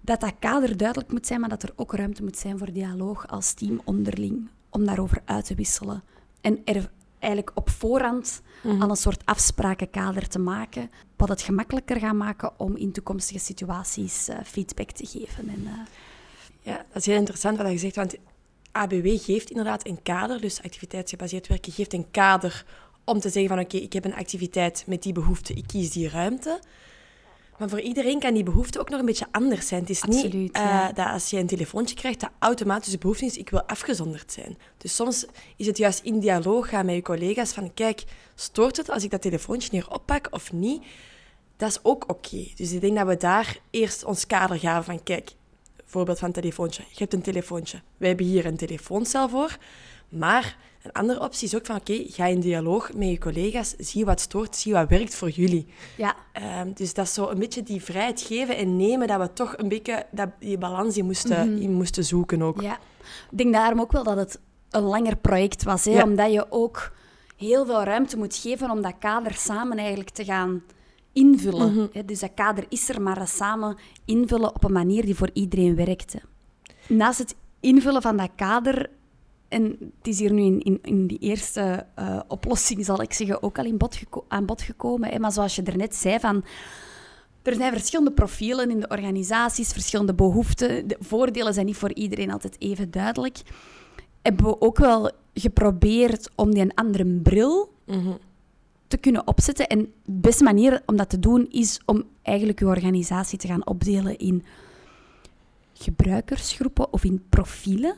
Dat 0.00 0.20
dat 0.20 0.34
kader 0.38 0.76
duidelijk 0.76 1.12
moet 1.12 1.26
zijn, 1.26 1.40
maar 1.40 1.48
dat 1.48 1.62
er 1.62 1.72
ook 1.76 1.94
ruimte 1.94 2.22
moet 2.22 2.38
zijn 2.38 2.58
voor 2.58 2.72
dialoog 2.72 3.28
als 3.28 3.52
team 3.52 3.80
onderling. 3.84 4.48
Om 4.70 4.84
daarover 4.84 5.22
uit 5.24 5.44
te 5.44 5.54
wisselen. 5.54 6.02
En 6.40 6.60
er 6.64 6.90
eigenlijk 7.18 7.56
op 7.56 7.70
voorhand 7.70 8.42
mm 8.62 8.82
al 8.82 8.90
een 8.90 8.96
soort 8.96 9.22
afsprakenkader 9.24 10.28
te 10.28 10.38
maken. 10.38 10.90
Wat 11.16 11.28
het 11.28 11.42
gemakkelijker 11.42 11.98
gaat 11.98 12.14
maken 12.14 12.52
om 12.56 12.76
in 12.76 12.92
toekomstige 12.92 13.38
situaties 13.38 14.28
uh, 14.28 14.36
feedback 14.44 14.90
te 14.90 15.06
geven. 15.06 15.48
En, 15.48 15.60
uh... 15.64 15.70
Ja, 16.60 16.76
dat 16.76 16.96
is 16.96 17.06
heel 17.06 17.16
interessant 17.16 17.56
wat 17.56 17.70
je 17.70 17.78
zegt. 17.78 17.96
Want 17.96 18.16
ABW 18.72 19.06
geeft 19.18 19.50
inderdaad 19.50 19.86
een 19.86 20.02
kader, 20.02 20.40
dus 20.40 20.62
activiteitsgebaseerd 20.62 21.46
werken 21.46 21.72
geeft 21.72 21.92
een 21.92 22.10
kader 22.10 22.64
om 23.06 23.20
te 23.20 23.28
zeggen 23.28 23.56
van 23.56 23.64
oké, 23.64 23.76
ik 23.76 23.92
heb 23.92 24.04
een 24.04 24.14
activiteit 24.14 24.84
met 24.86 25.02
die 25.02 25.12
behoefte, 25.12 25.54
ik 25.54 25.66
kies 25.66 25.90
die 25.90 26.08
ruimte. 26.08 26.60
Maar 27.58 27.68
voor 27.68 27.80
iedereen 27.80 28.18
kan 28.18 28.34
die 28.34 28.42
behoefte 28.42 28.80
ook 28.80 28.88
nog 28.88 29.00
een 29.00 29.06
beetje 29.06 29.26
anders 29.30 29.68
zijn. 29.68 29.80
Het 29.80 29.90
is 29.90 30.02
niet 30.02 30.34
uh, 30.56 30.86
dat 30.94 31.06
als 31.06 31.30
je 31.30 31.38
een 31.38 31.46
telefoontje 31.46 31.94
krijgt, 31.94 32.20
dat 32.20 32.30
automatisch 32.38 32.92
de 32.92 32.98
behoefte 32.98 33.24
is, 33.24 33.36
ik 33.36 33.50
wil 33.50 33.62
afgezonderd 33.62 34.32
zijn. 34.32 34.58
Dus 34.78 34.94
soms 34.94 35.26
is 35.56 35.66
het 35.66 35.76
juist 35.76 36.00
in 36.02 36.20
dialoog 36.20 36.68
gaan 36.68 36.86
met 36.86 36.94
je 36.94 37.02
collega's 37.02 37.52
van, 37.52 37.74
kijk, 37.74 38.04
stoort 38.34 38.76
het 38.76 38.90
als 38.90 39.04
ik 39.04 39.10
dat 39.10 39.22
telefoontje 39.22 39.68
hier 39.70 39.90
oppak 39.90 40.28
of 40.30 40.52
niet? 40.52 40.82
Dat 41.56 41.68
is 41.68 41.78
ook 41.82 42.04
oké. 42.10 42.46
Dus 42.54 42.72
ik 42.72 42.80
denk 42.80 42.96
dat 42.96 43.06
we 43.06 43.16
daar 43.16 43.58
eerst 43.70 44.04
ons 44.04 44.26
kader 44.26 44.58
gaven 44.58 44.84
van, 44.84 45.02
kijk, 45.02 45.30
voorbeeld 45.84 46.18
van 46.18 46.28
een 46.28 46.34
telefoontje. 46.34 46.82
Je 46.88 46.98
hebt 46.98 47.14
een 47.14 47.22
telefoontje. 47.22 47.80
Wij 47.96 48.08
hebben 48.08 48.26
hier 48.26 48.46
een 48.46 48.56
telefooncel 48.56 49.28
voor, 49.28 49.56
maar 50.08 50.56
een 50.86 50.92
andere 50.92 51.20
optie 51.20 51.46
is 51.46 51.54
ook 51.56 51.66
van, 51.66 51.76
oké, 51.76 52.04
ga 52.08 52.26
in 52.26 52.40
dialoog 52.40 52.92
met 52.94 53.08
je 53.08 53.18
collega's, 53.18 53.74
zie 53.78 54.04
wat 54.04 54.20
stoort, 54.20 54.56
zie 54.56 54.72
wat 54.72 54.88
werkt 54.88 55.14
voor 55.14 55.30
jullie. 55.30 55.66
Ja. 55.96 56.14
Um, 56.60 56.72
dus 56.74 56.94
dat 56.94 57.06
is 57.06 57.14
zo 57.14 57.28
een 57.28 57.38
beetje 57.38 57.62
die 57.62 57.82
vrijheid 57.82 58.20
geven 58.20 58.56
en 58.56 58.76
nemen, 58.76 59.08
dat 59.08 59.20
we 59.20 59.32
toch 59.32 59.54
een 59.56 59.68
beetje 59.68 60.06
dat, 60.10 60.28
die 60.38 60.58
balans 60.58 60.96
in 60.96 61.04
moesten, 61.04 61.50
mm 61.50 61.54
in 61.56 61.72
moesten 61.72 62.04
zoeken 62.04 62.42
ook. 62.42 62.60
Ja. 62.60 62.78
Ik 63.30 63.38
denk 63.38 63.52
daarom 63.52 63.80
ook 63.80 63.92
wel 63.92 64.02
dat 64.02 64.16
het 64.16 64.40
een 64.70 64.82
langer 64.82 65.16
project 65.16 65.62
was, 65.62 65.84
hè? 65.84 66.02
omdat 66.02 66.32
je 66.32 66.46
ook 66.48 66.92
heel 67.36 67.66
veel 67.66 67.82
ruimte 67.82 68.16
moet 68.16 68.36
geven 68.36 68.70
om 68.70 68.82
dat 68.82 68.94
kader 68.98 69.34
samen 69.34 69.78
eigenlijk 69.78 70.10
te 70.10 70.24
gaan 70.24 70.62
invullen. 71.12 71.74
Mhm. 71.74 72.06
Dus 72.06 72.20
dat 72.20 72.34
kader 72.34 72.64
is 72.68 72.88
er, 72.88 73.02
maar 73.02 73.28
samen 73.28 73.76
invullen 74.04 74.54
op 74.54 74.64
een 74.64 74.72
manier 74.72 75.04
die 75.04 75.14
voor 75.14 75.30
iedereen 75.32 75.76
werkte. 75.76 76.20
Naast 76.88 77.18
het 77.18 77.34
invullen 77.60 78.02
van 78.02 78.16
dat 78.16 78.30
kader 78.36 78.90
en 79.48 79.76
het 79.98 80.06
is 80.06 80.18
hier 80.18 80.32
nu 80.32 80.42
in, 80.42 80.60
in, 80.60 80.78
in 80.82 81.06
die 81.06 81.18
eerste 81.18 81.86
uh, 81.98 82.20
oplossing, 82.28 82.84
zal 82.84 83.02
ik 83.02 83.12
zeggen, 83.12 83.42
ook 83.42 83.58
al 83.58 83.64
in 83.64 83.76
bod 83.76 83.98
aan 84.28 84.46
bod 84.46 84.62
gekomen. 84.62 85.10
Hè? 85.10 85.18
Maar 85.18 85.32
zoals 85.32 85.56
je 85.56 85.62
er 85.62 85.76
net 85.76 85.94
zei, 85.94 86.18
van, 86.18 86.44
er 87.42 87.54
zijn 87.54 87.72
verschillende 87.72 88.12
profielen 88.12 88.70
in 88.70 88.80
de 88.80 88.88
organisaties, 88.88 89.72
verschillende 89.72 90.14
behoeften. 90.14 90.88
De 90.88 90.96
voordelen 91.00 91.54
zijn 91.54 91.66
niet 91.66 91.76
voor 91.76 91.92
iedereen 91.92 92.30
altijd 92.30 92.60
even 92.60 92.90
duidelijk. 92.90 93.42
Hebben 94.22 94.46
we 94.46 94.60
ook 94.60 94.78
wel 94.78 95.10
geprobeerd 95.34 96.30
om 96.34 96.54
die 96.54 96.62
een 96.62 96.74
andere 96.74 97.04
bril 97.04 97.72
mhm. 97.84 98.12
te 98.86 98.96
kunnen 98.96 99.26
opzetten. 99.26 99.66
En 99.66 99.78
de 100.04 100.12
beste 100.20 100.44
manier 100.44 100.82
om 100.86 100.96
dat 100.96 101.10
te 101.10 101.18
doen 101.18 101.46
is 101.50 101.80
om 101.84 102.04
eigenlijk 102.22 102.58
je 102.58 102.66
organisatie 102.66 103.38
te 103.38 103.46
gaan 103.46 103.66
opdelen 103.66 104.18
in 104.18 104.44
gebruikersgroepen 105.72 106.92
of 106.92 107.04
in 107.04 107.24
profielen. 107.28 107.96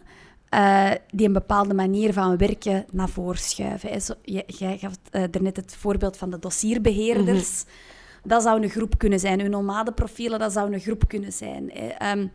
Uh, 0.54 0.90
die 1.11 1.26
een 1.26 1.32
bepaalde 1.32 1.74
manier 1.74 2.12
van 2.12 2.37
werken 2.37 2.84
naar 2.92 3.08
voren 3.08 3.38
schuiven. 3.38 4.16
Jij 4.46 4.78
gaf 4.78 4.92
uh, 5.12 5.22
net 5.40 5.56
het 5.56 5.76
voorbeeld 5.76 6.16
van 6.16 6.30
de 6.30 6.38
dossierbeheerders. 6.38 7.64
Mhm. 7.64 8.28
Dat 8.28 8.42
zou 8.42 8.62
een 8.62 8.70
groep 8.70 8.98
kunnen 8.98 9.18
zijn. 9.18 9.40
Uw 9.40 9.48
nomadeprofielen, 9.48 10.38
dat 10.38 10.52
zou 10.52 10.72
een 10.72 10.80
groep 10.80 11.08
kunnen 11.08 11.32
zijn. 11.32 11.70
Ehm, 11.70 12.26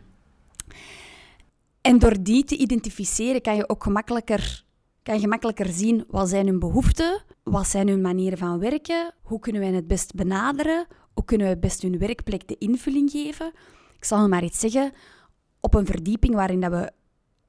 en 1.80 1.98
door 1.98 2.22
die 2.22 2.44
te 2.44 2.56
identificeren 2.56 3.40
kan 3.40 3.56
je 3.56 3.68
ook 3.68 3.82
gemakkelijker, 3.82 4.64
kan 5.02 5.14
je 5.14 5.20
gemakkelijker 5.20 5.66
zien 5.66 6.04
wat 6.08 6.28
zijn 6.28 6.46
hun 6.46 6.58
behoeften, 6.58 7.22
wat 7.42 7.68
zijn 7.68 7.88
hun 7.88 8.00
manieren 8.00 8.38
van 8.38 8.58
werken, 8.58 9.14
hoe 9.22 9.38
kunnen 9.40 9.60
wij 9.60 9.72
het 9.72 9.86
best 9.86 10.14
benaderen, 10.14 10.86
hoe 11.14 11.24
kunnen 11.24 11.46
we 11.46 11.52
het 11.52 11.60
best 11.60 11.82
hun 11.82 11.98
werkplek 11.98 12.48
de 12.48 12.58
invulling 12.58 13.10
geven. 13.10 13.52
Ik 13.96 14.04
zal 14.04 14.28
maar 14.28 14.44
iets 14.44 14.60
zeggen, 14.60 14.92
op 15.60 15.74
een 15.74 15.86
verdieping 15.86 16.34
waarin 16.34 16.60
dat 16.60 16.70
we 16.70 16.92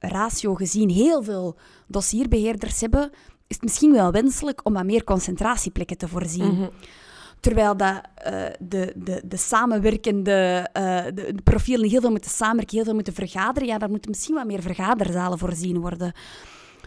ratio 0.08 0.54
gezien 0.54 0.90
heel 0.90 1.24
veel 1.24 1.58
dossierbeheerders 1.88 2.82
hebben, 2.82 3.12
is 3.48 3.56
het 3.56 3.64
misschien 3.64 3.92
wel 3.92 4.12
wenselijk 4.12 4.62
om 4.64 4.74
wat 4.74 4.86
meer 4.86 5.04
concentratieplekken 5.04 5.98
te 5.98 6.08
voorzien. 6.08 6.54
Mhm. 6.54 6.70
Terwijl 7.40 7.78
dat, 7.78 8.02
uh, 8.28 8.46
de, 8.60 8.94
de, 8.96 9.22
de 9.26 9.38
samenwerkende 9.38 10.70
uh, 10.78 11.04
de, 11.04 11.14
de, 11.14 11.42
profielen 11.44 11.90
heel 11.90 12.02
veel 12.02 12.12
moeten 12.12 12.32
samenwerken, 12.32 12.76
heel 12.76 12.86
veel 12.86 12.94
moeten 12.94 13.14
vergaderen, 13.14 13.68
ja, 13.68 13.78
daar 13.78 13.90
moeten 13.90 14.10
misschien 14.10 14.36
wat 14.36 14.46
meer 14.46 14.62
vergaderzalen 14.62 15.38
voorzien 15.38 15.80
worden. 15.80 16.14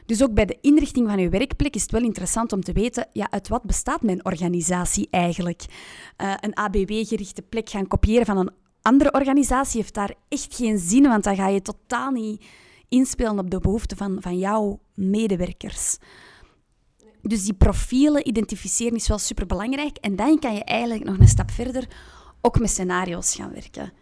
Dus 0.07 0.23
ook 0.23 0.35
bij 0.35 0.45
de 0.45 0.59
inrichting 0.61 1.09
van 1.09 1.19
uw 1.19 1.31
werkplek 1.31 1.75
is 1.75 1.83
het 1.83 1.91
wel 1.91 2.03
interessant 2.03 2.53
om 2.53 2.63
te 2.63 2.73
weten, 2.73 3.07
ja, 3.13 3.27
uit 3.31 3.49
wat 3.49 3.63
bestaat 3.63 4.03
mijn 4.03 4.25
organisatie 4.25 5.09
eigenlijk? 5.11 5.65
Uh, 6.23 6.35
een 6.41 6.57
ABW-gerichte 6.57 7.43
plek 7.43 7.69
gaan 7.71 7.87
kopiëren 7.87 8.27
van 8.27 8.37
een 8.37 8.51
andere 8.83 9.13
organisatie 9.13 9.81
heeft 9.81 9.95
daar 9.95 10.15
echt 10.29 10.55
geen 10.55 10.79
zin, 10.79 11.03
want 11.03 11.25
dan 11.25 11.37
ga 11.37 11.49
je 11.49 11.63
totaal 11.63 12.11
niet 12.11 12.45
inspelen 12.89 13.39
op 13.39 13.51
de 13.51 13.61
behoeften 13.61 13.97
van, 13.97 14.17
van 14.21 14.39
jouw 14.39 14.81
medewerkers. 14.95 15.99
Dus 17.23 17.45
die 17.45 17.55
profielen 17.55 18.29
identificeren 18.29 18.97
is 18.97 19.09
wel 19.09 19.19
superbelangrijk. 19.19 19.97
En 19.97 20.17
dan 20.17 20.39
kan 20.39 20.55
je 20.55 20.65
eigenlijk 20.65 21.05
nog 21.05 21.19
een 21.19 21.29
stap 21.29 21.51
verder 21.51 21.89
ook 22.41 22.59
met 22.59 22.71
scenario's 22.71 23.35
gaan 23.35 23.53
werken. 23.53 23.93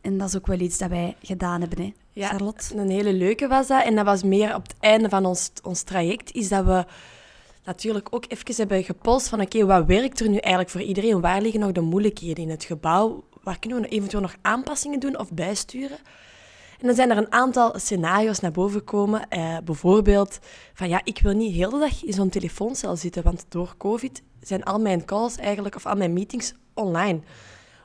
En 0.00 0.18
dat 0.18 0.28
is 0.28 0.36
ook 0.36 0.46
wel 0.46 0.60
iets 0.60 0.78
dat 0.78 0.88
wij 0.88 1.16
gedaan 1.22 1.60
hebben, 1.60 1.78
hè, 1.78 1.92
ja, 2.12 2.28
Charlotte? 2.28 2.76
Een 2.76 2.90
hele 2.90 3.12
leuke 3.12 3.48
was 3.48 3.66
dat. 3.66 3.84
En 3.84 3.94
dat 3.94 4.04
was 4.04 4.22
meer 4.22 4.54
op 4.54 4.62
het 4.62 4.74
einde 4.80 5.08
van 5.08 5.26
ons, 5.26 5.50
ons 5.62 5.82
traject, 5.82 6.32
is 6.32 6.48
dat 6.48 6.64
we 6.64 6.84
natuurlijk 7.64 8.08
ook 8.10 8.24
even 8.28 8.54
hebben 8.56 8.84
gepolst 8.84 9.28
van 9.28 9.40
oké, 9.40 9.66
wat 9.66 9.86
werkt 9.86 10.20
er 10.20 10.28
nu 10.28 10.36
eigenlijk 10.36 10.70
voor 10.70 10.82
iedereen? 10.82 11.20
Waar 11.20 11.42
liggen 11.42 11.60
nog 11.60 11.72
de 11.72 11.80
moeilijkheden 11.80 12.44
in 12.44 12.50
het 12.50 12.64
gebouw? 12.64 13.24
Waar 13.42 13.58
kunnen 13.58 13.80
we 13.80 13.88
eventueel 13.88 14.22
nog 14.22 14.36
aanpassingen 14.42 15.00
doen 15.00 15.18
of 15.18 15.32
bijsturen? 15.32 15.98
En 16.80 16.86
dan 16.86 16.94
zijn 16.94 17.10
er 17.10 17.16
een 17.16 17.32
aantal 17.32 17.78
scenario's 17.78 18.40
naar 18.40 18.52
boven 18.52 18.78
gekomen. 18.78 19.28
Eh, 19.28 19.56
bijvoorbeeld 19.64 20.38
van 20.74 20.88
ja, 20.88 21.00
ik 21.04 21.18
wil 21.22 21.32
niet 21.32 21.54
heel 21.54 21.70
de 21.70 21.78
dag 21.78 22.04
in 22.04 22.12
zo'n 22.12 22.28
telefooncel 22.28 22.96
zitten, 22.96 23.22
want 23.22 23.46
door 23.48 23.74
COVID 23.78 24.22
zijn 24.40 24.64
al 24.64 24.80
mijn 24.80 25.04
calls 25.04 25.36
eigenlijk, 25.36 25.74
of 25.74 25.86
al 25.86 25.96
mijn 25.96 26.12
meetings 26.12 26.54
online. 26.74 27.20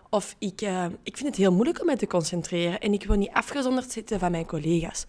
Of 0.09 0.35
ik, 0.39 0.61
uh, 0.61 0.85
ik 1.03 1.17
vind 1.17 1.29
het 1.29 1.37
heel 1.37 1.51
moeilijk 1.51 1.79
om 1.79 1.85
mij 1.85 1.95
te 1.95 2.07
concentreren 2.07 2.79
en 2.79 2.93
ik 2.93 3.03
wil 3.03 3.15
niet 3.15 3.31
afgezonderd 3.33 3.91
zitten 3.91 4.19
van 4.19 4.31
mijn 4.31 4.45
collega's. 4.45 5.05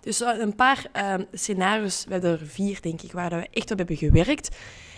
Dus 0.00 0.20
een 0.20 0.54
paar 0.54 0.86
uh, 0.96 1.14
scenario's, 1.32 2.04
we 2.08 2.18
er 2.18 2.38
vier 2.44 2.80
denk 2.80 3.02
ik, 3.02 3.12
waar 3.12 3.30
we 3.30 3.48
echt 3.50 3.70
op 3.70 3.78
hebben 3.78 3.96
gewerkt. 3.96 4.56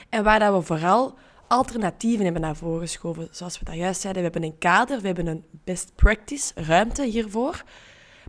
En 0.08 0.24
waar 0.24 0.38
dat 0.38 0.54
we 0.54 0.62
vooral 0.62 1.14
alternatieven 1.48 2.24
hebben 2.24 2.42
naar 2.42 2.56
voren 2.56 2.80
geschoven. 2.80 3.28
Zoals 3.30 3.58
we 3.58 3.64
dat 3.64 3.74
juist 3.74 4.00
zeiden, 4.00 4.22
we 4.22 4.30
hebben 4.30 4.50
een 4.50 4.58
kader, 4.58 5.00
we 5.00 5.06
hebben 5.06 5.26
een 5.26 5.44
best 5.64 5.92
practice 5.94 6.52
ruimte 6.54 7.04
hiervoor. 7.04 7.64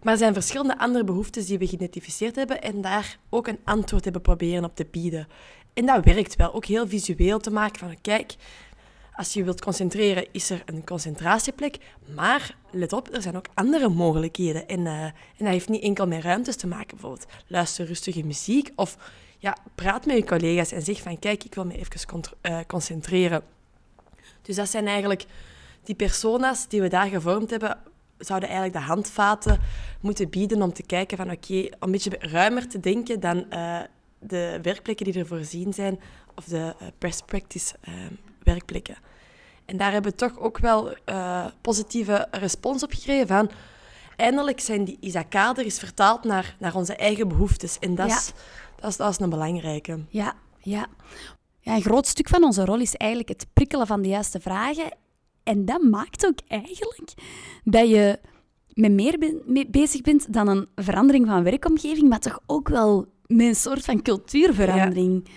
Maar 0.05 0.13
er 0.13 0.19
zijn 0.19 0.33
verschillende 0.33 0.77
andere 0.77 1.03
behoeftes 1.03 1.45
die 1.45 1.57
we 1.57 1.67
geïdentificeerd 1.67 2.35
hebben 2.35 2.61
en 2.61 2.81
daar 2.81 3.17
ook 3.29 3.47
een 3.47 3.59
antwoord 3.63 4.03
hebben 4.03 4.21
proberen 4.21 4.63
op 4.63 4.75
te 4.75 4.85
bieden. 4.91 5.27
En 5.73 5.85
dat 5.85 6.05
werkt 6.05 6.35
wel. 6.35 6.53
Ook 6.53 6.65
heel 6.65 6.87
visueel 6.87 7.39
te 7.39 7.51
maken 7.51 7.79
van, 7.79 8.01
kijk, 8.01 8.35
als 9.15 9.33
je 9.33 9.43
wilt 9.43 9.61
concentreren, 9.61 10.27
is 10.31 10.49
er 10.49 10.61
een 10.65 10.83
concentratieplek. 10.83 11.77
Maar 12.15 12.55
let 12.71 12.93
op, 12.93 13.13
er 13.13 13.21
zijn 13.21 13.37
ook 13.37 13.47
andere 13.53 13.89
mogelijkheden. 13.89 14.67
En, 14.67 14.79
uh, 14.79 15.03
en 15.03 15.13
dat 15.37 15.47
heeft 15.47 15.69
niet 15.69 15.83
enkel 15.83 16.07
met 16.07 16.23
ruimtes 16.23 16.55
te 16.55 16.67
maken. 16.67 16.87
Bijvoorbeeld 16.87 17.25
luister 17.47 17.85
rustige 17.85 18.23
muziek 18.23 18.71
of 18.75 18.97
ja, 19.37 19.57
praat 19.75 20.05
met 20.05 20.15
je 20.15 20.25
collega's 20.25 20.71
en 20.71 20.81
zeg 20.81 21.01
van 21.01 21.19
kijk, 21.19 21.43
ik 21.43 21.55
wil 21.55 21.65
me 21.65 21.77
even 21.77 22.21
uh, 22.41 22.59
concentreren. 22.67 23.43
Dus 24.41 24.55
dat 24.55 24.69
zijn 24.69 24.87
eigenlijk 24.87 25.25
die 25.83 25.95
persona's 25.95 26.67
die 26.67 26.81
we 26.81 26.87
daar 26.87 27.07
gevormd 27.07 27.49
hebben 27.49 27.93
zouden 28.17 28.49
eigenlijk 28.49 28.79
de 28.79 28.91
handvaten 28.91 29.59
moeten 30.01 30.29
bieden 30.29 30.61
om 30.61 30.73
te 30.73 30.83
kijken 30.83 31.17
van 31.17 31.31
oké, 31.31 31.59
om 31.59 31.69
een 31.79 31.91
beetje 31.91 32.17
ruimer 32.19 32.67
te 32.67 32.79
denken 32.79 33.19
dan 33.19 33.45
uh, 33.49 33.79
de 34.19 34.59
werkplekken 34.61 35.05
die 35.05 35.19
er 35.19 35.27
voorzien 35.27 35.73
zijn 35.73 35.99
of 36.35 36.43
de 36.43 36.75
uh, 36.81 36.87
best 36.97 37.25
practice 37.25 37.75
uh, 37.87 37.93
werkplekken. 38.43 38.97
En 39.65 39.77
daar 39.77 39.91
hebben 39.91 40.11
we 40.11 40.17
toch 40.17 40.39
ook 40.39 40.57
wel 40.57 40.93
positieve 41.61 42.27
respons 42.31 42.83
op 42.83 42.91
gekregen 42.91 43.27
van 43.27 43.51
eindelijk 44.15 44.59
zijn 44.59 44.83
die, 44.83 44.97
is 44.99 45.13
dat 45.13 45.27
kader 45.29 45.65
is 45.65 45.79
vertaald 45.79 46.23
naar, 46.23 46.55
naar 46.59 46.75
onze 46.75 46.95
eigen 46.95 47.27
behoeftes. 47.27 47.79
En 47.79 47.95
dat, 47.95 48.07
is, 48.07 48.31
dat, 48.75 48.89
is, 48.89 48.97
dat 48.97 49.11
is 49.11 49.19
een 49.19 49.29
belangrijke. 49.29 49.99
Ja, 50.09 50.33
ja. 50.59 50.87
Ja, 51.59 51.75
een 51.75 51.81
groot 51.81 52.07
stuk 52.07 52.29
van 52.29 52.43
onze 52.43 52.65
rol 52.65 52.79
is 52.79 52.95
eigenlijk 52.95 53.29
het 53.29 53.47
prikkelen 53.53 53.87
van 53.87 54.01
de 54.01 54.07
juiste 54.07 54.39
vragen 54.39 54.91
en 55.45 55.65
dat 55.65 55.81
maakt 55.81 56.25
ook 56.25 56.39
eigenlijk 56.47 57.13
dat 57.63 57.89
je 57.89 58.19
met 58.73 58.91
meer 58.91 59.17
ben, 59.17 59.67
bezig 59.71 60.01
bent 60.01 60.33
dan 60.33 60.47
een 60.47 60.67
verandering 60.75 61.27
van 61.27 61.43
werkomgeving, 61.43 62.09
maar 62.09 62.19
toch 62.19 62.39
ook 62.45 62.69
wel 62.69 63.05
met 63.25 63.47
een 63.47 63.55
soort 63.55 63.85
van 63.85 64.01
cultuurverandering. 64.01 65.29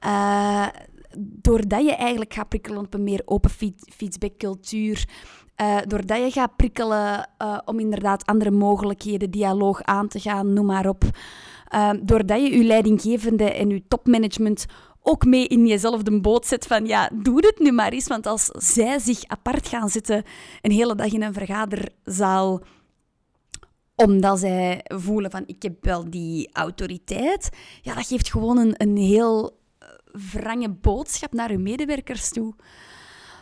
Ja. 0.00 0.64
Uh, 0.66 0.80
doordat 1.18 1.84
je 1.84 1.94
eigenlijk 1.94 2.34
gaat 2.34 2.48
prikkelen 2.48 2.84
op 2.84 2.94
een 2.94 3.02
meer 3.02 3.22
open 3.24 3.50
feedbackcultuur, 3.96 5.08
uh, 5.60 5.78
doordat 5.86 6.18
je 6.18 6.30
gaat 6.30 6.56
prikkelen 6.56 7.28
uh, 7.42 7.58
om 7.64 7.78
inderdaad 7.78 8.26
andere 8.26 8.50
mogelijkheden, 8.50 9.30
dialoog 9.30 9.82
aan 9.82 10.08
te 10.08 10.20
gaan, 10.20 10.52
noem 10.52 10.66
maar 10.66 10.88
op. 10.88 11.04
doordat 12.02 12.40
je 12.40 12.56
je 12.56 12.64
leidinggevende 12.64 13.52
en 13.52 13.68
je 13.68 13.82
topmanagement 13.88 14.66
ook 15.02 15.24
mee 15.24 15.46
in 15.46 15.66
jezelf 15.66 16.02
boot 16.02 16.46
zet 16.46 16.66
van 16.66 16.86
ja, 16.86 17.10
doe 17.12 17.46
het 17.46 17.58
nu 17.58 17.72
maar 17.72 17.92
eens. 17.92 18.06
Want 18.06 18.26
als 18.26 18.44
zij 18.44 18.98
zich 18.98 19.24
apart 19.26 19.68
gaan 19.68 19.88
zitten 19.88 20.24
een 20.60 20.70
hele 20.70 20.94
dag 20.94 21.12
in 21.12 21.22
een 21.22 21.32
vergaderzaal 21.32 22.62
omdat 23.94 24.38
zij 24.38 24.80
voelen 24.84 25.30
van 25.30 25.42
ik 25.46 25.62
heb 25.62 25.84
wel 25.84 26.10
die 26.10 26.48
autoriteit, 26.52 27.48
ja, 27.82 27.94
dat 27.94 28.06
geeft 28.06 28.30
gewoon 28.30 28.58
een, 28.58 28.74
een 28.76 28.96
heel 28.96 29.58
eh, 29.78 29.88
wrange 30.32 30.68
boodschap 30.68 31.32
naar 31.32 31.50
uw 31.50 31.58
medewerkers 31.58 32.28
toe. 32.28 32.54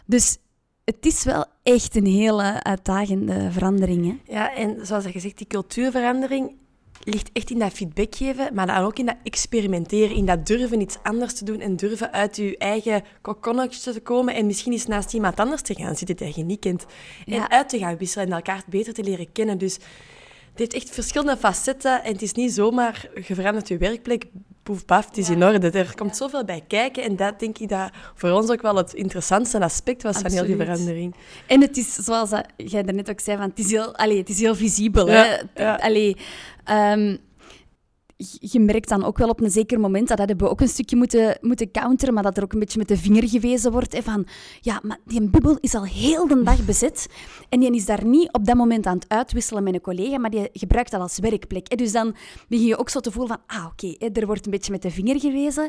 Dus 0.06 0.38
het 0.84 1.06
is 1.06 1.24
wel 1.24 1.44
echt 1.62 1.96
een 1.96 2.06
hele 2.06 2.62
uitdagende 2.62 3.52
verandering. 3.52 4.06
Hè? 4.06 4.32
Ja, 4.32 4.54
en 4.54 4.86
zoals 4.86 5.04
je 5.04 5.20
zegt, 5.20 5.38
die 5.38 5.46
cultuurverandering, 5.46 6.56
ligt 7.04 7.30
echt 7.32 7.50
in 7.50 7.58
dat 7.58 7.72
feedback 7.72 8.14
geven, 8.14 8.54
maar 8.54 8.66
dan 8.66 8.76
ook 8.76 8.98
in 8.98 9.06
dat 9.06 9.16
experimenteren, 9.22 10.16
in 10.16 10.26
dat 10.26 10.46
durven 10.46 10.80
iets 10.80 10.98
anders 11.02 11.34
te 11.34 11.44
doen 11.44 11.60
en 11.60 11.76
durven 11.76 12.12
uit 12.12 12.36
je 12.36 12.58
eigen 12.58 13.02
kokonnetje 13.20 13.92
te 13.92 14.00
komen 14.00 14.34
en 14.34 14.46
misschien 14.46 14.72
eens 14.72 14.86
naast 14.86 15.14
iemand 15.14 15.40
anders 15.40 15.62
te 15.62 15.74
gaan 15.74 15.96
zitten 15.96 16.16
die 16.16 16.32
je 16.36 16.44
niet 16.44 16.60
kent. 16.60 16.86
En 17.26 17.50
uit 17.50 17.68
te 17.68 17.78
gaan 17.78 17.96
wisselen 17.96 18.26
en 18.26 18.32
elkaar 18.32 18.62
beter 18.68 18.94
te 18.94 19.02
leren 19.02 19.32
kennen. 19.32 19.58
Dus 19.58 19.74
het 20.50 20.58
heeft 20.58 20.74
echt 20.74 20.90
verschillende 20.90 21.36
facetten 21.36 22.04
en 22.04 22.12
het 22.12 22.22
is 22.22 22.32
niet 22.32 22.52
zomaar, 22.52 23.08
je 23.26 23.34
verandert 23.34 23.68
je 23.68 23.78
werkplek, 23.78 24.24
poef, 24.62 24.84
paf, 24.84 25.06
het 25.06 25.16
is 25.16 25.30
in 25.30 25.44
orde. 25.44 25.70
Er 25.70 25.94
komt 25.94 26.16
zoveel 26.16 26.44
bij 26.44 26.64
kijken 26.68 27.02
en 27.02 27.16
dat 27.16 27.40
denk 27.40 27.58
ik 27.58 27.68
dat 27.68 27.90
voor 28.14 28.30
ons 28.30 28.50
ook 28.50 28.62
wel 28.62 28.76
het 28.76 28.94
interessantste 28.94 29.60
aspect 29.60 30.02
was 30.02 30.18
van 30.18 30.30
heel 30.30 30.44
die 30.46 30.56
verandering. 30.56 31.14
En 31.46 31.60
het 31.60 31.76
is, 31.76 31.94
zoals 31.94 32.30
jij 32.56 32.82
daarnet 32.82 33.10
ook 33.10 33.20
zei, 33.20 33.36
van, 33.36 33.48
het, 33.48 33.58
is 33.58 33.70
heel, 33.70 33.96
allez, 33.96 34.18
het 34.18 34.28
is 34.28 34.40
heel 34.40 34.54
visibel. 34.54 35.06
hè? 35.06 35.78
Allee, 35.78 36.16
um, 36.70 37.18
je 38.40 38.60
merkt 38.60 38.88
dan 38.88 39.04
ook 39.04 39.18
wel 39.18 39.28
op 39.28 39.40
een 39.40 39.50
zeker 39.50 39.80
moment, 39.80 40.08
dat 40.08 40.18
hebben 40.18 40.36
we 40.38 40.48
ook 40.48 40.60
een 40.60 40.68
stukje 40.68 40.96
moeten, 40.96 41.38
moeten 41.40 41.70
counteren, 41.70 42.14
maar 42.14 42.22
dat 42.22 42.36
er 42.36 42.42
ook 42.42 42.52
een 42.52 42.58
beetje 42.58 42.78
met 42.78 42.88
de 42.88 42.96
vinger 42.96 43.28
gewezen 43.28 43.72
wordt. 43.72 43.92
Hè, 43.92 44.02
van, 44.02 44.26
ja, 44.60 44.80
maar 44.82 44.98
die 45.04 45.28
bubbel 45.28 45.56
is 45.60 45.74
al 45.74 45.84
heel 45.84 46.26
de 46.26 46.42
dag 46.42 46.64
bezet. 46.64 47.06
En 47.48 47.60
die 47.60 47.74
is 47.74 47.86
daar 47.86 48.04
niet 48.04 48.32
op 48.32 48.44
dat 48.44 48.56
moment 48.56 48.86
aan 48.86 48.94
het 48.94 49.08
uitwisselen 49.08 49.62
met 49.62 49.74
een 49.74 49.80
collega, 49.80 50.18
maar 50.18 50.30
die 50.30 50.48
gebruikt 50.52 50.90
dat 50.90 51.00
als 51.00 51.18
werkplek. 51.18 51.70
Hè. 51.70 51.76
Dus 51.76 51.92
dan 51.92 52.14
begin 52.48 52.66
je 52.66 52.78
ook 52.78 52.88
zo 52.88 53.00
te 53.00 53.10
voelen 53.10 53.36
van, 53.36 53.58
ah, 53.58 53.66
oké, 53.66 54.06
er 54.12 54.26
wordt 54.26 54.44
een 54.44 54.52
beetje 54.52 54.72
met 54.72 54.82
de 54.82 54.90
vinger 54.90 55.20
gewezen. 55.20 55.68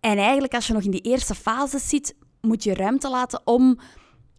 En 0.00 0.18
eigenlijk, 0.18 0.54
als 0.54 0.66
je 0.66 0.72
nog 0.72 0.82
in 0.82 0.90
die 0.90 1.00
eerste 1.00 1.34
fase 1.34 1.78
zit, 1.78 2.14
moet 2.40 2.64
je 2.64 2.74
ruimte 2.74 3.10
laten 3.10 3.40
om 3.44 3.78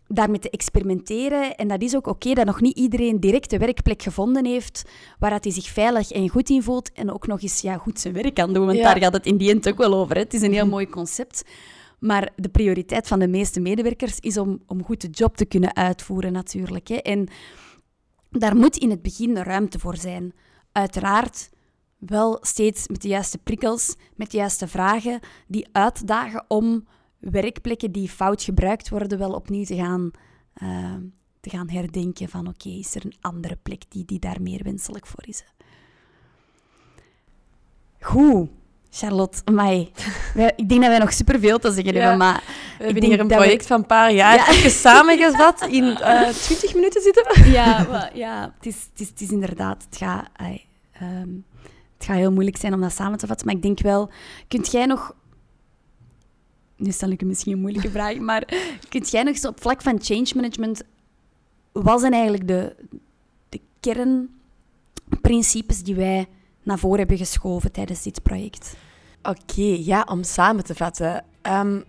daarmee 0.09 0.39
te 0.39 0.49
experimenteren. 0.49 1.55
En 1.55 1.67
dat 1.67 1.81
is 1.81 1.95
ook 1.95 2.07
oké 2.07 2.33
dat 2.33 2.45
nog 2.45 2.61
niet 2.61 2.77
iedereen 2.77 3.19
direct 3.19 3.49
de 3.49 3.57
werkplek 3.57 4.01
gevonden 4.01 4.45
heeft 4.45 4.89
waar 5.19 5.37
hij 5.41 5.51
zich 5.51 5.67
veilig 5.67 6.11
en 6.11 6.29
goed 6.29 6.49
in 6.49 6.63
voelt 6.63 6.91
en 6.91 7.11
ook 7.13 7.27
nog 7.27 7.41
eens 7.41 7.61
ja, 7.61 7.77
goed 7.77 7.99
zijn 7.99 8.13
werk 8.13 8.33
kan 8.33 8.53
doen. 8.53 8.65
Want 8.65 8.77
daar 8.77 8.97
gaat 8.97 9.13
het 9.13 9.25
in 9.25 9.37
die 9.37 9.49
end 9.49 9.67
ook 9.67 9.77
wel 9.77 9.93
over. 9.93 10.15
Hè. 10.15 10.21
Het 10.21 10.33
is 10.33 10.41
een 10.41 10.53
heel 10.53 10.67
mooi 10.67 10.89
concept. 10.89 11.43
Maar 11.99 12.29
de 12.35 12.49
prioriteit 12.49 13.07
van 13.07 13.19
de 13.19 13.27
meeste 13.27 13.59
medewerkers 13.59 14.19
is 14.19 14.37
om, 14.37 14.63
om 14.67 14.83
goed 14.83 15.01
de 15.01 15.09
job 15.09 15.37
te 15.37 15.45
kunnen 15.45 15.75
uitvoeren 15.75 16.31
natuurlijk. 16.31 16.87
Hè. 16.87 16.95
En 16.95 17.27
daar 18.31 18.55
moet 18.55 18.77
in 18.77 18.89
het 18.89 19.01
begin 19.01 19.37
ruimte 19.37 19.79
voor 19.79 19.97
zijn. 19.97 20.33
Uiteraard 20.71 21.49
wel 21.97 22.37
steeds 22.41 22.87
met 22.87 23.01
de 23.01 23.07
juiste 23.07 23.37
prikkels, 23.37 23.95
met 24.15 24.31
de 24.31 24.37
juiste 24.37 24.67
vragen 24.67 25.19
die 25.47 25.67
uitdagen 25.71 26.45
om 26.47 26.87
werkplekken 27.19 27.91
die 27.91 28.09
fout 28.09 28.43
gebruikt 28.43 28.89
worden 28.89 29.17
wel 29.17 29.31
opnieuw 29.31 29.65
te 29.65 29.75
gaan, 29.75 30.11
uh, 30.63 30.95
te 31.39 31.49
gaan 31.49 31.69
herdenken 31.69 32.29
van 32.29 32.47
oké, 32.47 32.69
is 32.69 32.95
er 32.95 33.05
een 33.05 33.17
andere 33.21 33.57
plek 33.63 33.83
die, 33.89 34.05
die 34.05 34.19
daar 34.19 34.41
meer 34.41 34.63
wenselijk 34.63 35.07
voor 35.07 35.27
is. 35.27 35.43
Goed. 37.99 38.49
Charlotte, 38.91 39.51
mij. 39.51 39.91
ik 40.55 40.69
denk 40.69 40.81
dat 40.81 40.89
wij 40.89 40.99
nog 40.99 41.13
superveel 41.13 41.59
te 41.59 41.71
zeggen 41.71 41.95
hebben, 41.95 42.17
maar... 42.17 42.43
We 42.77 42.85
hebben 42.85 43.03
hier 43.03 43.19
een 43.19 43.27
project 43.27 43.65
van 43.65 43.79
een 43.79 43.85
paar 43.85 44.11
jaar 44.11 44.35
ja. 44.35 44.49
even 44.49 44.71
samengevat 44.87 45.61
in 45.61 45.83
uh, 45.83 46.27
eh, 46.27 46.35
20 46.35 46.73
minuten 46.73 47.01
zitten. 47.01 47.51
Ja, 47.51 47.85
maar, 47.89 48.17
ja 48.17 48.53
het, 48.55 48.65
is, 48.65 48.87
het, 48.91 48.99
is, 49.01 49.07
het 49.07 49.21
is 49.21 49.31
inderdaad... 49.31 49.85
Het 49.89 49.97
gaat, 49.97 50.29
um, 51.01 51.45
het 51.97 52.07
gaat 52.07 52.15
heel 52.15 52.31
moeilijk 52.31 52.57
zijn 52.57 52.73
om 52.73 52.81
dat 52.81 52.91
samen 52.91 53.17
te 53.17 53.27
vatten, 53.27 53.45
maar 53.45 53.55
ik 53.55 53.61
denk 53.61 53.81
wel... 53.81 54.09
Kunt 54.47 54.71
jij 54.71 54.85
nog... 54.85 55.15
Nu 56.79 56.91
stel 56.91 57.09
ik 57.09 57.21
misschien 57.21 57.53
een 57.53 57.59
moeilijke 57.59 57.89
vraag, 57.89 58.17
maar 58.17 58.53
kunt 58.89 59.09
jij 59.09 59.23
nog 59.23 59.37
zo 59.37 59.47
op 59.47 59.61
vlak 59.61 59.81
van 59.81 60.01
change 60.01 60.31
management... 60.35 60.83
Wat 61.71 61.99
zijn 61.99 62.13
eigenlijk 62.13 62.47
de, 62.47 62.75
de 63.49 63.61
kernprincipes 63.79 65.83
die 65.83 65.95
wij 65.95 66.27
naar 66.63 66.79
voren 66.79 66.99
hebben 66.99 67.17
geschoven 67.17 67.71
tijdens 67.71 68.03
dit 68.03 68.23
project? 68.23 68.75
Oké, 69.21 69.77
ja, 69.79 70.05
om 70.09 70.23
samen 70.23 70.63
te 70.63 70.75
vatten. 70.75 71.25
Um, 71.41 71.83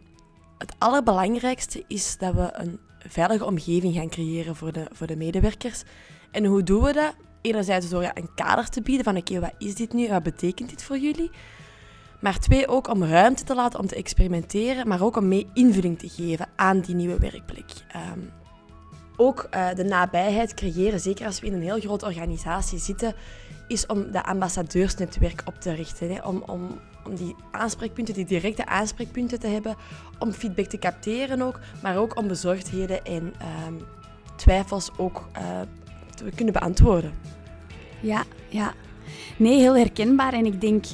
het 0.59 0.75
allerbelangrijkste 0.79 1.85
is 1.87 2.17
dat 2.19 2.35
we 2.35 2.51
een 2.53 2.79
veilige 2.99 3.45
omgeving 3.45 3.95
gaan 3.95 4.09
creëren 4.09 4.57
voor 4.57 4.73
de, 4.73 4.87
voor 4.93 5.07
de 5.07 5.17
medewerkers. 5.17 5.83
En 6.31 6.45
hoe 6.45 6.63
doen 6.63 6.83
we 6.83 6.93
dat? 6.93 7.15
Enerzijds 7.41 7.89
door 7.89 8.11
een 8.15 8.35
kader 8.35 8.69
te 8.69 8.83
bieden 8.83 9.05
van 9.05 9.17
oké, 9.17 9.41
wat 9.41 9.55
is 9.59 9.75
dit 9.75 9.93
nu? 9.93 10.09
Wat 10.09 10.23
betekent 10.23 10.71
dit 10.71 10.83
voor 10.83 10.99
jullie? 10.99 11.31
Maar 12.21 12.39
twee, 12.39 12.69
ook 12.69 12.89
om 12.89 13.05
ruimte 13.05 13.45
te 13.45 13.55
laten 13.55 13.79
om 13.79 13.87
te 13.87 13.95
experimenteren, 13.95 14.89
maar 14.89 15.03
ook 15.03 15.17
om 15.17 15.29
mee 15.29 15.49
invulling 15.55 15.99
te 15.99 16.09
geven 16.09 16.49
aan 16.57 16.81
die 16.81 16.95
nieuwe 16.95 17.19
werkplek. 17.19 17.71
Um, 18.15 18.31
ook 19.17 19.49
uh, 19.55 19.69
de 19.75 19.85
nabijheid 19.85 20.55
creëren, 20.55 21.01
zeker 21.01 21.27
als 21.27 21.41
we 21.41 21.47
in 21.47 21.53
een 21.53 21.63
heel 21.63 21.81
grote 21.81 22.07
organisatie 22.07 22.79
zitten, 22.79 23.15
is 23.69 23.87
om 23.87 24.11
dat 24.13 24.25
ambassadeursnetwerk 24.25 25.43
op 25.45 25.61
te 25.61 25.73
richten. 25.73 26.15
Hè. 26.15 26.21
Om, 26.23 26.43
om, 26.47 26.81
om 27.05 27.15
die 27.15 27.35
aanspreekpunten, 27.51 28.15
die 28.15 28.25
directe 28.25 28.67
aanspreekpunten 28.67 29.41
te 29.41 29.47
hebben, 29.47 29.77
om 30.19 30.33
feedback 30.33 30.67
te 30.67 30.79
capteren 30.79 31.43
ook, 31.43 31.61
maar 31.83 31.97
ook 31.97 32.17
om 32.17 32.29
bezorgdheden 32.29 33.05
en 33.05 33.35
ehm, 33.39 33.75
twijfels 34.37 34.91
ook 34.97 35.29
uh, 35.37 35.61
te 36.15 36.25
kunnen 36.35 36.55
beantwoorden. 36.55 37.13
Ja, 38.01 38.25
ja. 38.49 38.75
Nee, 39.37 39.59
heel 39.59 39.77
herkenbaar. 39.77 40.33
En 40.33 40.47
ik 40.47 40.61
denk, 40.61 40.85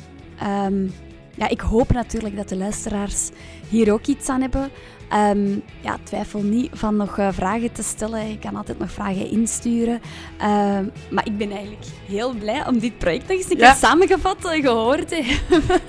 um, 0.66 0.92
ja, 1.36 1.48
ik 1.48 1.60
hoop 1.60 1.92
natuurlijk 1.92 2.36
dat 2.36 2.48
de 2.48 2.56
luisteraars 2.56 3.30
hier 3.68 3.92
ook 3.92 4.06
iets 4.06 4.28
aan 4.28 4.40
hebben. 4.40 4.70
Um, 5.12 5.62
ja, 5.80 5.98
twijfel 6.02 6.42
niet 6.42 6.70
van 6.72 6.96
nog 6.96 7.18
uh, 7.18 7.28
vragen 7.32 7.72
te 7.72 7.82
stellen. 7.82 8.28
Je 8.28 8.38
kan 8.38 8.56
altijd 8.56 8.78
nog 8.78 8.90
vragen 8.90 9.30
insturen. 9.30 9.94
Um, 9.94 10.92
maar 11.10 11.26
ik 11.26 11.38
ben 11.38 11.50
eigenlijk 11.50 11.86
heel 12.06 12.34
blij 12.34 12.66
om 12.66 12.78
dit 12.78 12.98
project 12.98 13.28
nog 13.28 13.36
eens 13.36 13.50
een 13.50 13.56
keer 13.56 13.74
samengevat 13.74 14.44
uh, 14.44 14.62
gehoord 14.62 15.08
te 15.08 15.22
hebben. 15.22 15.80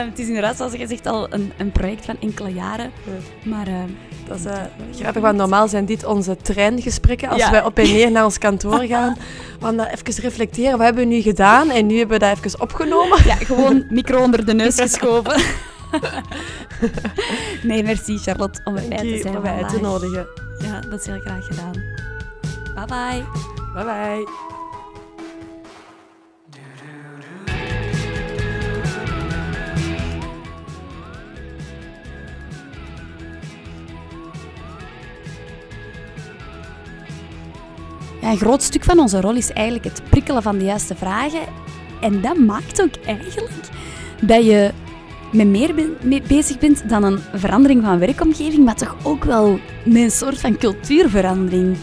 um, 0.00 0.08
het 0.10 0.18
is 0.18 0.26
inderdaad, 0.26 0.56
zoals 0.56 0.72
je 0.72 0.86
zegt, 0.86 1.06
al 1.06 1.32
een, 1.32 1.52
een 1.56 1.72
project 1.72 2.04
van 2.04 2.16
enkele 2.20 2.52
jaren. 2.52 2.90
Ja. 3.04 3.50
Maar 3.50 3.68
dat 4.28 4.38
is 4.38 4.44
uh, 4.44 4.52
grappig, 5.00 5.22
want 5.22 5.36
normaal 5.36 5.68
zijn 5.68 5.84
dit 5.84 6.04
onze 6.04 6.36
treingesprekken 6.36 7.28
als 7.28 7.50
wij 7.50 7.64
op 7.64 7.78
en 7.78 7.84
neer 7.84 8.10
naar 8.10 8.24
ons 8.24 8.38
kantoor 8.38 8.82
gaan. 8.82 9.16
Want 9.60 9.76
dan 9.76 9.86
even 9.86 10.22
reflecteren, 10.22 10.70
wat 10.70 10.86
hebben 10.86 11.08
we 11.08 11.14
nu 11.14 11.20
gedaan? 11.20 11.70
En 11.70 11.86
nu 11.86 11.98
hebben 11.98 12.18
we 12.18 12.26
dat 12.26 12.38
even 12.38 12.60
opgenomen. 12.60 13.18
Ja, 13.24 13.34
gewoon 13.34 13.84
micro 13.88 14.22
onder 14.22 14.46
de 14.46 14.54
neus 14.54 14.80
geschoven. 14.80 15.40
nee, 17.62 17.82
merci 17.82 18.18
Charlotte 18.18 18.60
om 18.64 18.76
erbij 18.76 18.98
te 18.98 19.18
zijn. 19.22 19.36
Om 19.36 19.46
uit 19.46 19.68
te 19.68 19.80
nodigen. 19.80 20.26
Ja, 20.58 20.80
dat 20.80 21.00
is 21.00 21.06
heel 21.06 21.20
graag 21.20 21.46
gedaan. 21.46 21.72
Bye 22.74 22.86
bye. 22.86 23.24
Bye 23.74 23.84
bye. 23.84 24.53
Een 38.30 38.36
groot 38.36 38.62
stuk 38.62 38.84
van 38.84 38.98
onze 38.98 39.20
rol 39.20 39.34
is 39.34 39.52
eigenlijk 39.52 39.84
het 39.84 40.02
prikkelen 40.10 40.42
van 40.42 40.58
de 40.58 40.64
juiste 40.64 40.94
vragen. 40.94 41.40
En 42.00 42.20
dat 42.20 42.38
maakt 42.38 42.82
ook 42.82 42.94
eigenlijk 43.06 43.52
dat 44.20 44.44
je 44.44 44.70
met 45.32 45.46
meer 45.46 45.74
mee 46.02 46.22
bezig 46.22 46.58
bent 46.58 46.88
dan 46.88 47.04
een 47.04 47.18
verandering 47.34 47.84
van 47.84 47.98
werkomgeving, 47.98 48.64
maar 48.64 48.74
toch 48.74 48.96
ook 49.02 49.24
wel 49.24 49.58
met 49.84 50.02
een 50.02 50.10
soort 50.10 50.40
van 50.40 50.56
cultuurverandering. 50.56 51.76